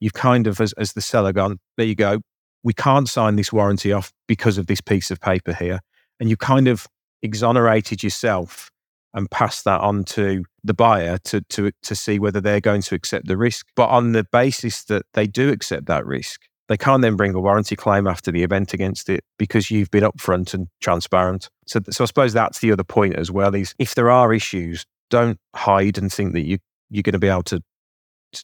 you've 0.00 0.14
kind 0.14 0.46
of, 0.46 0.60
as, 0.60 0.72
as 0.74 0.92
the 0.92 1.00
seller, 1.00 1.32
gone, 1.32 1.58
there 1.76 1.86
you 1.86 1.94
go. 1.94 2.20
We 2.62 2.72
can't 2.72 3.08
sign 3.08 3.36
this 3.36 3.52
warranty 3.52 3.92
off 3.92 4.12
because 4.26 4.58
of 4.58 4.66
this 4.66 4.80
piece 4.80 5.10
of 5.10 5.20
paper 5.20 5.52
here. 5.52 5.80
And 6.20 6.30
you 6.30 6.36
kind 6.36 6.68
of 6.68 6.86
exonerated 7.22 8.02
yourself 8.02 8.70
and 9.14 9.30
passed 9.30 9.64
that 9.64 9.80
on 9.80 10.04
to 10.04 10.44
the 10.62 10.74
buyer 10.74 11.18
to, 11.24 11.40
to, 11.40 11.72
to 11.82 11.94
see 11.94 12.18
whether 12.18 12.40
they're 12.40 12.60
going 12.60 12.82
to 12.82 12.94
accept 12.94 13.26
the 13.26 13.36
risk. 13.36 13.66
But 13.74 13.88
on 13.88 14.12
the 14.12 14.24
basis 14.24 14.84
that 14.84 15.06
they 15.14 15.26
do 15.26 15.50
accept 15.50 15.86
that 15.86 16.06
risk, 16.06 16.42
they 16.68 16.76
can't 16.76 17.02
then 17.02 17.16
bring 17.16 17.34
a 17.34 17.40
warranty 17.40 17.76
claim 17.76 18.06
after 18.06 18.30
the 18.30 18.42
event 18.42 18.74
against 18.74 19.08
it 19.08 19.24
because 19.38 19.70
you've 19.70 19.90
been 19.90 20.04
upfront 20.04 20.52
and 20.52 20.68
transparent. 20.80 21.48
So, 21.66 21.80
so 21.90 22.04
I 22.04 22.06
suppose 22.06 22.32
that's 22.34 22.60
the 22.60 22.72
other 22.72 22.84
point 22.84 23.16
as 23.16 23.30
well 23.30 23.54
is 23.54 23.74
if 23.78 23.94
there 23.94 24.10
are 24.10 24.32
issues, 24.32 24.84
don't 25.10 25.38
hide 25.56 25.96
and 25.96 26.12
think 26.12 26.34
that 26.34 26.44
you, 26.44 26.58
you're 26.90 27.02
going 27.02 27.14
to 27.14 27.18
be 27.18 27.28
able 27.28 27.42
to, 27.44 27.62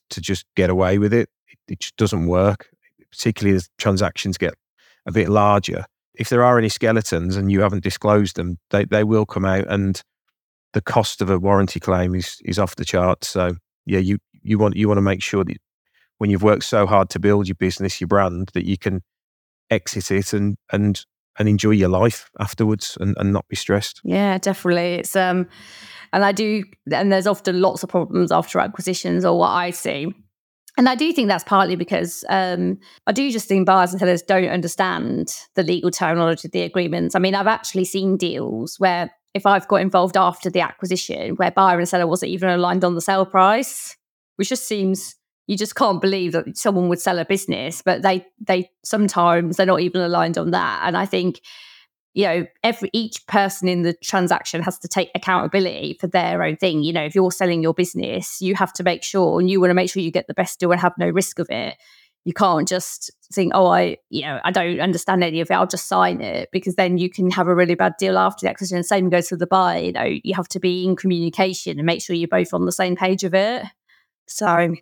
to 0.08 0.20
just 0.20 0.46
get 0.56 0.70
away 0.70 0.98
with 0.98 1.12
it. 1.12 1.28
It, 1.68 1.80
just 1.80 1.96
doesn't 1.96 2.26
work, 2.26 2.70
particularly 3.10 3.56
as 3.56 3.68
transactions 3.78 4.38
get 4.38 4.54
a 5.06 5.12
bit 5.12 5.28
larger. 5.28 5.84
If 6.14 6.30
there 6.30 6.44
are 6.44 6.58
any 6.58 6.70
skeletons 6.70 7.36
and 7.36 7.52
you 7.52 7.60
haven't 7.60 7.84
disclosed 7.84 8.36
them, 8.36 8.58
they, 8.70 8.86
they 8.86 9.04
will 9.04 9.26
come 9.26 9.44
out 9.44 9.66
and 9.68 10.00
the 10.72 10.80
cost 10.80 11.20
of 11.20 11.28
a 11.28 11.38
warranty 11.38 11.78
claim 11.78 12.14
is, 12.14 12.38
is 12.44 12.58
off 12.58 12.76
the 12.76 12.84
charts. 12.84 13.28
So 13.28 13.56
yeah, 13.84 13.98
you, 13.98 14.18
you 14.42 14.58
want, 14.58 14.76
you 14.76 14.88
want 14.88 14.98
to 14.98 15.02
make 15.02 15.22
sure 15.22 15.44
that 15.44 15.56
when 16.24 16.30
you've 16.30 16.42
worked 16.42 16.64
so 16.64 16.86
hard 16.86 17.10
to 17.10 17.18
build 17.18 17.46
your 17.46 17.54
business, 17.54 18.00
your 18.00 18.08
brand, 18.08 18.50
that 18.54 18.64
you 18.64 18.78
can 18.78 19.02
exit 19.70 20.10
it 20.10 20.32
and 20.32 20.56
and 20.72 21.04
and 21.38 21.50
enjoy 21.50 21.72
your 21.72 21.90
life 21.90 22.30
afterwards 22.40 22.96
and, 22.98 23.14
and 23.18 23.30
not 23.30 23.46
be 23.48 23.56
stressed. 23.56 24.00
Yeah, 24.04 24.38
definitely. 24.38 24.94
It's 24.94 25.14
um 25.14 25.46
and 26.14 26.24
I 26.24 26.32
do 26.32 26.64
and 26.90 27.12
there's 27.12 27.26
often 27.26 27.60
lots 27.60 27.82
of 27.82 27.90
problems 27.90 28.32
after 28.32 28.58
acquisitions 28.58 29.22
or 29.22 29.38
what 29.38 29.50
I 29.50 29.68
see. 29.68 30.14
And 30.78 30.88
I 30.88 30.94
do 30.94 31.12
think 31.12 31.28
that's 31.28 31.44
partly 31.44 31.76
because 31.76 32.24
um, 32.30 32.78
I 33.06 33.12
do 33.12 33.30
just 33.30 33.46
think 33.46 33.66
buyers 33.66 33.90
and 33.90 34.00
sellers 34.00 34.22
don't 34.22 34.48
understand 34.48 35.28
the 35.56 35.62
legal 35.62 35.90
terminology 35.90 36.48
of 36.48 36.52
the 36.52 36.62
agreements. 36.62 37.14
I 37.14 37.18
mean, 37.18 37.34
I've 37.34 37.46
actually 37.46 37.84
seen 37.84 38.16
deals 38.16 38.80
where 38.80 39.10
if 39.34 39.44
I've 39.44 39.68
got 39.68 39.82
involved 39.82 40.16
after 40.16 40.48
the 40.48 40.62
acquisition, 40.62 41.36
where 41.36 41.50
buyer 41.50 41.78
and 41.78 41.88
seller 41.88 42.06
wasn't 42.06 42.32
even 42.32 42.48
aligned 42.48 42.82
on 42.82 42.94
the 42.94 43.02
sale 43.02 43.26
price, 43.26 43.94
which 44.36 44.48
just 44.48 44.66
seems 44.66 45.16
you 45.46 45.56
just 45.56 45.74
can't 45.74 46.00
believe 46.00 46.32
that 46.32 46.56
someone 46.56 46.88
would 46.88 47.00
sell 47.00 47.18
a 47.18 47.24
business 47.24 47.82
but 47.82 48.02
they 48.02 48.26
they 48.40 48.70
sometimes 48.84 49.56
they're 49.56 49.66
not 49.66 49.80
even 49.80 50.00
aligned 50.00 50.38
on 50.38 50.50
that. 50.50 50.82
And 50.84 50.96
i 50.96 51.06
think 51.06 51.40
you 52.14 52.24
know 52.24 52.46
every 52.62 52.90
each 52.92 53.26
person 53.26 53.68
in 53.68 53.82
the 53.82 53.94
transaction 53.94 54.62
has 54.62 54.78
to 54.78 54.88
take 54.88 55.10
accountability 55.14 55.96
for 56.00 56.06
their 56.06 56.42
own 56.42 56.56
thing. 56.56 56.82
You 56.82 56.92
know 56.92 57.04
if 57.04 57.14
you're 57.14 57.32
selling 57.32 57.62
your 57.62 57.74
business 57.74 58.40
you 58.40 58.54
have 58.54 58.72
to 58.74 58.82
make 58.82 59.02
sure 59.02 59.40
and 59.40 59.50
you 59.50 59.60
want 59.60 59.70
to 59.70 59.74
make 59.74 59.90
sure 59.90 60.02
you 60.02 60.10
get 60.10 60.26
the 60.26 60.34
best 60.34 60.60
deal 60.60 60.72
and 60.72 60.80
have 60.80 60.94
no 60.98 61.08
risk 61.08 61.38
of 61.38 61.48
it. 61.50 61.76
You 62.26 62.32
can't 62.32 62.66
just 62.66 63.10
think 63.34 63.52
oh 63.54 63.66
i 63.66 63.98
you 64.08 64.22
know 64.22 64.40
i 64.44 64.50
don't 64.50 64.80
understand 64.80 65.22
any 65.22 65.40
of 65.40 65.50
it 65.50 65.54
i'll 65.54 65.66
just 65.66 65.88
sign 65.88 66.20
it 66.20 66.48
because 66.52 66.76
then 66.76 66.96
you 66.96 67.10
can 67.10 67.30
have 67.30 67.48
a 67.48 67.54
really 67.54 67.74
bad 67.74 67.94
deal 67.98 68.16
after 68.16 68.46
the 68.46 68.50
acquisition. 68.50 68.82
Same 68.82 69.10
goes 69.10 69.28
for 69.28 69.36
the 69.36 69.46
buy 69.46 69.78
you 69.78 69.92
know 69.92 70.04
you 70.04 70.34
have 70.34 70.48
to 70.48 70.60
be 70.60 70.84
in 70.86 70.96
communication 70.96 71.78
and 71.78 71.84
make 71.84 72.00
sure 72.00 72.16
you're 72.16 72.28
both 72.28 72.54
on 72.54 72.64
the 72.64 72.72
same 72.72 72.96
page 72.96 73.24
of 73.24 73.34
it. 73.34 73.64
So 74.26 74.74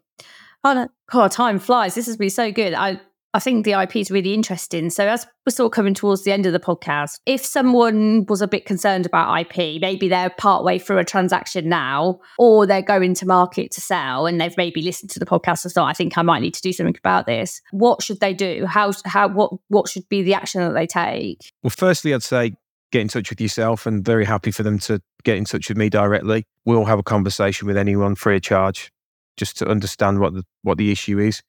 Oh, 0.64 1.29
time 1.29 1.59
flies. 1.59 1.94
This 1.94 2.07
has 2.07 2.16
been 2.16 2.31
so 2.31 2.53
good. 2.53 2.75
I, 2.75 3.01
I 3.35 3.40
think 3.40 3.64
the 3.64 3.72
IP 3.72 3.96
is 3.96 4.11
really 4.11 4.35
interesting. 4.35 4.90
So, 4.90 5.07
as 5.09 5.27
we're 5.46 5.53
sort 5.53 5.72
of 5.72 5.75
coming 5.75 5.94
towards 5.94 6.22
the 6.22 6.33
end 6.33 6.44
of 6.46 6.53
the 6.53 6.61
podcast, 6.61 7.18
if 7.27 7.44
someone 7.44 8.27
was 8.29 8.42
a 8.42 8.48
bit 8.48 8.66
concerned 8.66 9.07
about 9.07 9.40
IP, 9.40 9.81
maybe 9.81 10.09
they're 10.09 10.31
partway 10.31 10.79
through 10.79 10.98
a 10.98 11.05
transaction 11.05 11.68
now, 11.68 12.20
or 12.38 12.66
they're 12.66 12.83
going 12.83 13.14
to 13.14 13.27
market 13.27 13.70
to 13.72 13.81
sell, 13.81 14.27
and 14.27 14.40
they've 14.40 14.57
maybe 14.57 14.83
listened 14.83 15.11
to 15.11 15.18
the 15.18 15.27
podcast 15.27 15.64
and 15.64 15.72
thought, 15.72 15.88
"I 15.88 15.94
think 15.94 16.18
I 16.18 16.22
might 16.22 16.40
need 16.40 16.55
to 16.55 16.62
do 16.62 16.72
something 16.72 16.96
about 16.98 17.27
this." 17.27 17.61
What 17.70 18.03
should 18.03 18.20
they 18.20 18.35
do? 18.35 18.66
How 18.66 18.92
how 19.05 19.29
what 19.29 19.53
what 19.68 19.88
should 19.88 20.09
be 20.09 20.22
the 20.22 20.35
action 20.35 20.61
that 20.61 20.75
they 20.75 20.87
take? 20.87 21.38
Well, 21.62 21.70
firstly, 21.70 22.12
I'd 22.12 22.22
say 22.22 22.53
get 22.92 23.01
in 23.01 23.09
touch 23.09 23.31
with 23.31 23.40
yourself, 23.40 23.87
and 23.87 24.05
very 24.05 24.27
happy 24.27 24.51
for 24.51 24.62
them 24.62 24.79
to 24.81 25.01
get 25.25 25.38
in 25.38 25.44
touch 25.46 25.70
with 25.70 25.79
me 25.79 25.88
directly. 25.88 26.44
We'll 26.66 26.85
have 26.85 26.98
a 26.98 27.03
conversation 27.03 27.66
with 27.66 27.79
anyone 27.79 28.14
free 28.14 28.37
of 28.37 28.42
charge 28.42 28.92
just 29.37 29.59
to 29.59 29.68
understand 29.68 30.21
what 30.21 30.35
the 30.35 30.45
what 30.62 30.79
the 30.79 30.90
issue 30.90 31.18
is. 31.18 31.42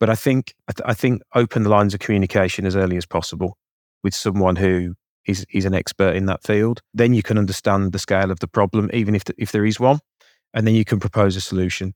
But 0.00 0.10
I 0.10 0.14
think 0.14 0.54
I, 0.68 0.72
th- 0.72 0.88
I 0.88 0.94
think 0.94 1.22
open 1.34 1.64
the 1.64 1.70
lines 1.70 1.94
of 1.94 2.00
communication 2.00 2.66
as 2.66 2.76
early 2.76 2.96
as 2.96 3.06
possible 3.06 3.56
with 4.02 4.14
someone 4.14 4.56
who 4.56 4.94
is 5.26 5.44
is 5.52 5.64
an 5.64 5.74
expert 5.74 6.16
in 6.16 6.26
that 6.26 6.42
field. 6.42 6.80
Then 6.94 7.14
you 7.14 7.22
can 7.22 7.38
understand 7.38 7.92
the 7.92 7.98
scale 7.98 8.30
of 8.30 8.40
the 8.40 8.48
problem, 8.48 8.90
even 8.92 9.14
if 9.14 9.24
if 9.36 9.52
there 9.52 9.66
is 9.66 9.80
one, 9.80 10.00
and 10.54 10.66
then 10.66 10.74
you 10.74 10.84
can 10.84 11.00
propose 11.00 11.36
a 11.36 11.40
solution. 11.40 11.94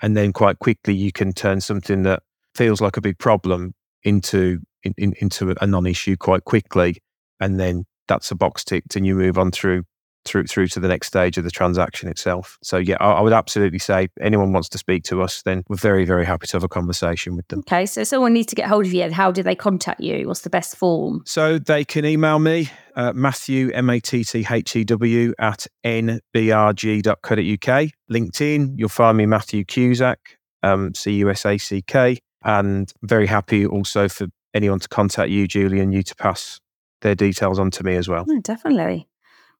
And 0.00 0.16
then 0.16 0.32
quite 0.32 0.58
quickly 0.58 0.94
you 0.94 1.12
can 1.12 1.32
turn 1.32 1.60
something 1.60 2.02
that 2.02 2.22
feels 2.54 2.80
like 2.80 2.96
a 2.96 3.00
big 3.00 3.18
problem 3.18 3.74
into 4.02 4.60
in, 4.82 4.94
in, 4.98 5.14
into 5.20 5.54
a 5.60 5.66
non-issue 5.66 6.16
quite 6.16 6.44
quickly, 6.44 6.98
and 7.40 7.58
then 7.58 7.84
that's 8.08 8.30
a 8.30 8.34
box 8.34 8.64
ticked, 8.64 8.96
and 8.96 9.06
you 9.06 9.14
move 9.14 9.38
on 9.38 9.52
through 9.52 9.84
through 10.24 10.46
through 10.46 10.68
to 10.68 10.80
the 10.80 10.88
next 10.88 11.08
stage 11.08 11.38
of 11.38 11.44
the 11.44 11.50
transaction 11.50 12.08
itself. 12.08 12.58
So 12.62 12.78
yeah, 12.78 12.96
I, 13.00 13.12
I, 13.12 13.20
would 13.20 13.32
absolutely 13.32 13.78
say 13.78 14.08
anyone 14.20 14.52
wants 14.52 14.68
to 14.70 14.78
speak 14.78 15.04
to 15.04 15.22
us, 15.22 15.42
then 15.42 15.64
we're 15.68 15.76
very 15.76 16.04
very 16.04 16.24
happy 16.24 16.46
to 16.48 16.56
have 16.56 16.64
a 16.64 16.68
conversation 16.68 17.36
with 17.36 17.46
them. 17.48 17.60
Okay, 17.60 17.86
so 17.86 18.04
someone 18.04 18.32
needs 18.32 18.48
to 18.48 18.54
get 18.54 18.68
hold 18.68 18.86
of 18.86 18.92
you. 18.92 19.10
How 19.10 19.30
do 19.30 19.42
they 19.42 19.54
contact 19.54 20.00
you? 20.00 20.28
What's 20.28 20.42
the 20.42 20.50
best 20.50 20.76
form? 20.76 21.22
So 21.26 21.58
they 21.58 21.84
can 21.84 22.04
email 22.04 22.38
me 22.38 22.70
uh, 22.96 23.12
Matthew 23.14 23.70
M 23.72 23.90
A 23.90 24.00
T 24.00 24.24
T 24.24 24.46
H 24.48 24.76
E 24.76 24.84
W 24.84 25.34
at 25.38 25.66
nbrg.co.uk. 25.84 27.90
LinkedIn, 28.10 28.74
you'll 28.76 28.88
find 28.88 29.16
me 29.16 29.26
Matthew 29.26 29.64
Cusack, 29.64 30.18
um, 30.62 30.94
C 30.94 31.12
U 31.14 31.30
S 31.30 31.46
A 31.46 31.58
C 31.58 31.82
K, 31.82 32.18
and 32.44 32.92
very 33.02 33.26
happy 33.26 33.66
also 33.66 34.08
for 34.08 34.26
anyone 34.54 34.78
to 34.78 34.88
contact 34.88 35.30
you, 35.30 35.48
Julie, 35.48 35.80
and 35.80 35.94
you 35.94 36.02
to 36.02 36.14
pass 36.16 36.60
their 37.00 37.14
details 37.14 37.58
on 37.58 37.70
to 37.72 37.84
me 37.84 37.96
as 37.96 38.08
well. 38.08 38.24
Oh, 38.28 38.40
definitely. 38.40 39.08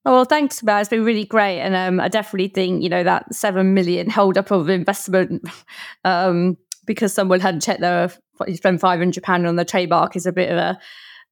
Oh, 0.05 0.12
well, 0.12 0.25
thanks, 0.25 0.62
Matt. 0.62 0.81
It's 0.81 0.91
been 0.91 1.05
really 1.05 1.25
great. 1.25 1.61
And 1.61 1.77
um, 1.77 2.01
I 2.01 2.09
definitely 2.09 2.49
think, 2.49 2.83
you 2.83 2.88
know, 2.88 3.05
that 3.05 3.33
7 3.33 3.73
million 3.73 4.11
hold 4.11 4.37
up 4.37 4.51
of 4.51 4.69
investment 4.69 5.49
um, 6.05 6.57
because 6.87 7.12
someone 7.12 7.41
hadn't 7.41 7.62
checked 7.62 7.81
their, 7.81 8.11
you 8.47 8.57
spend 8.57 8.81
£500 8.81 9.49
on 9.49 9.57
the 9.57 9.65
trademark 9.65 10.17
is 10.17 10.27
a 10.27 10.33
bit 10.33 10.51
of 10.51 10.59
a, 10.59 10.79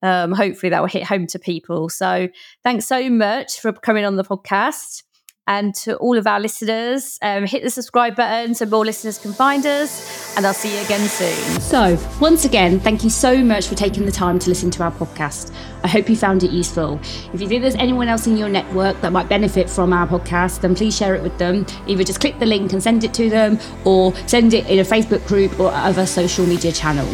um, 0.03 0.33
hopefully 0.33 0.71
that 0.71 0.81
will 0.81 0.89
hit 0.89 1.03
home 1.03 1.27
to 1.29 1.39
people. 1.39 1.89
So 1.89 2.29
thanks 2.63 2.87
so 2.87 3.11
much 3.11 3.59
for 3.59 3.73
coming 3.73 4.05
on 4.05 4.17
the 4.17 4.25
podcast. 4.25 5.03
And 5.51 5.75
to 5.75 5.97
all 5.97 6.17
of 6.17 6.29
our 6.29 6.39
listeners, 6.39 7.19
um, 7.23 7.45
hit 7.45 7.65
the 7.65 7.71
subscribe 7.71 8.15
button 8.15 8.55
so 8.55 8.67
more 8.67 8.85
listeners 8.85 9.19
can 9.19 9.33
find 9.33 9.67
us. 9.67 10.37
And 10.37 10.47
I'll 10.47 10.55
see 10.55 10.73
you 10.73 10.85
again 10.85 11.09
soon. 11.09 11.61
So, 11.61 11.99
once 12.21 12.45
again, 12.45 12.79
thank 12.79 13.03
you 13.03 13.11
so 13.11 13.43
much 13.43 13.67
for 13.67 13.75
taking 13.75 14.07
the 14.07 14.13
time 14.13 14.39
to 14.39 14.49
listen 14.49 14.71
to 14.71 14.85
our 14.85 14.93
podcast. 14.93 15.53
I 15.83 15.89
hope 15.89 16.09
you 16.09 16.15
found 16.15 16.45
it 16.45 16.53
useful. 16.53 17.01
If 17.35 17.41
you 17.41 17.49
think 17.49 17.63
there's 17.63 17.75
anyone 17.75 18.07
else 18.07 18.29
in 18.29 18.37
your 18.37 18.49
network 18.49 19.01
that 19.01 19.11
might 19.11 19.29
benefit 19.29 19.69
from 19.69 19.93
our 19.93 20.07
podcast, 20.07 20.61
then 20.61 20.77
please 20.77 20.97
share 20.97 21.17
it 21.17 21.23
with 21.23 21.37
them. 21.39 21.67
Either 21.89 22.05
just 22.05 22.21
click 22.21 22.39
the 22.39 22.47
link 22.47 22.73
and 22.73 22.81
send 22.81 23.03
it 23.03 23.13
to 23.15 23.29
them, 23.29 23.59
or 23.85 24.15
send 24.29 24.55
it 24.55 24.69
in 24.69 24.79
a 24.79 24.85
Facebook 24.85 25.27
group 25.27 25.59
or 25.59 25.73
other 25.73 26.07
social 26.07 26.47
media 26.47 26.71
channel. 26.71 27.13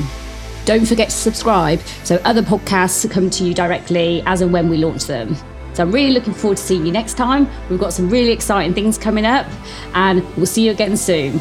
Don't 0.67 0.85
forget 0.85 1.09
to 1.09 1.17
subscribe 1.17 1.81
so 2.05 2.17
other 2.17 2.43
podcasts 2.43 3.11
come 3.11 3.31
to 3.31 3.45
you 3.45 3.55
directly 3.55 4.23
as 4.27 4.43
and 4.43 4.53
when 4.53 4.69
we 4.69 4.77
launch 4.77 5.07
them. 5.07 5.35
So 5.77 5.83
I'm 5.83 5.93
really 5.93 6.13
looking 6.13 6.33
forward 6.33 6.57
to 6.57 6.63
seeing 6.63 6.87
you 6.87 6.91
next 6.91 7.19
time. 7.19 7.47
We've 7.69 7.79
got 7.79 7.93
some 7.93 8.09
really 8.09 8.33
exciting 8.33 8.73
things 8.73 8.97
coming 8.97 9.27
up, 9.27 9.47
and 9.93 10.25
we'll 10.35 10.47
see 10.47 10.65
you 10.65 10.71
again 10.71 10.97
soon. 10.97 11.39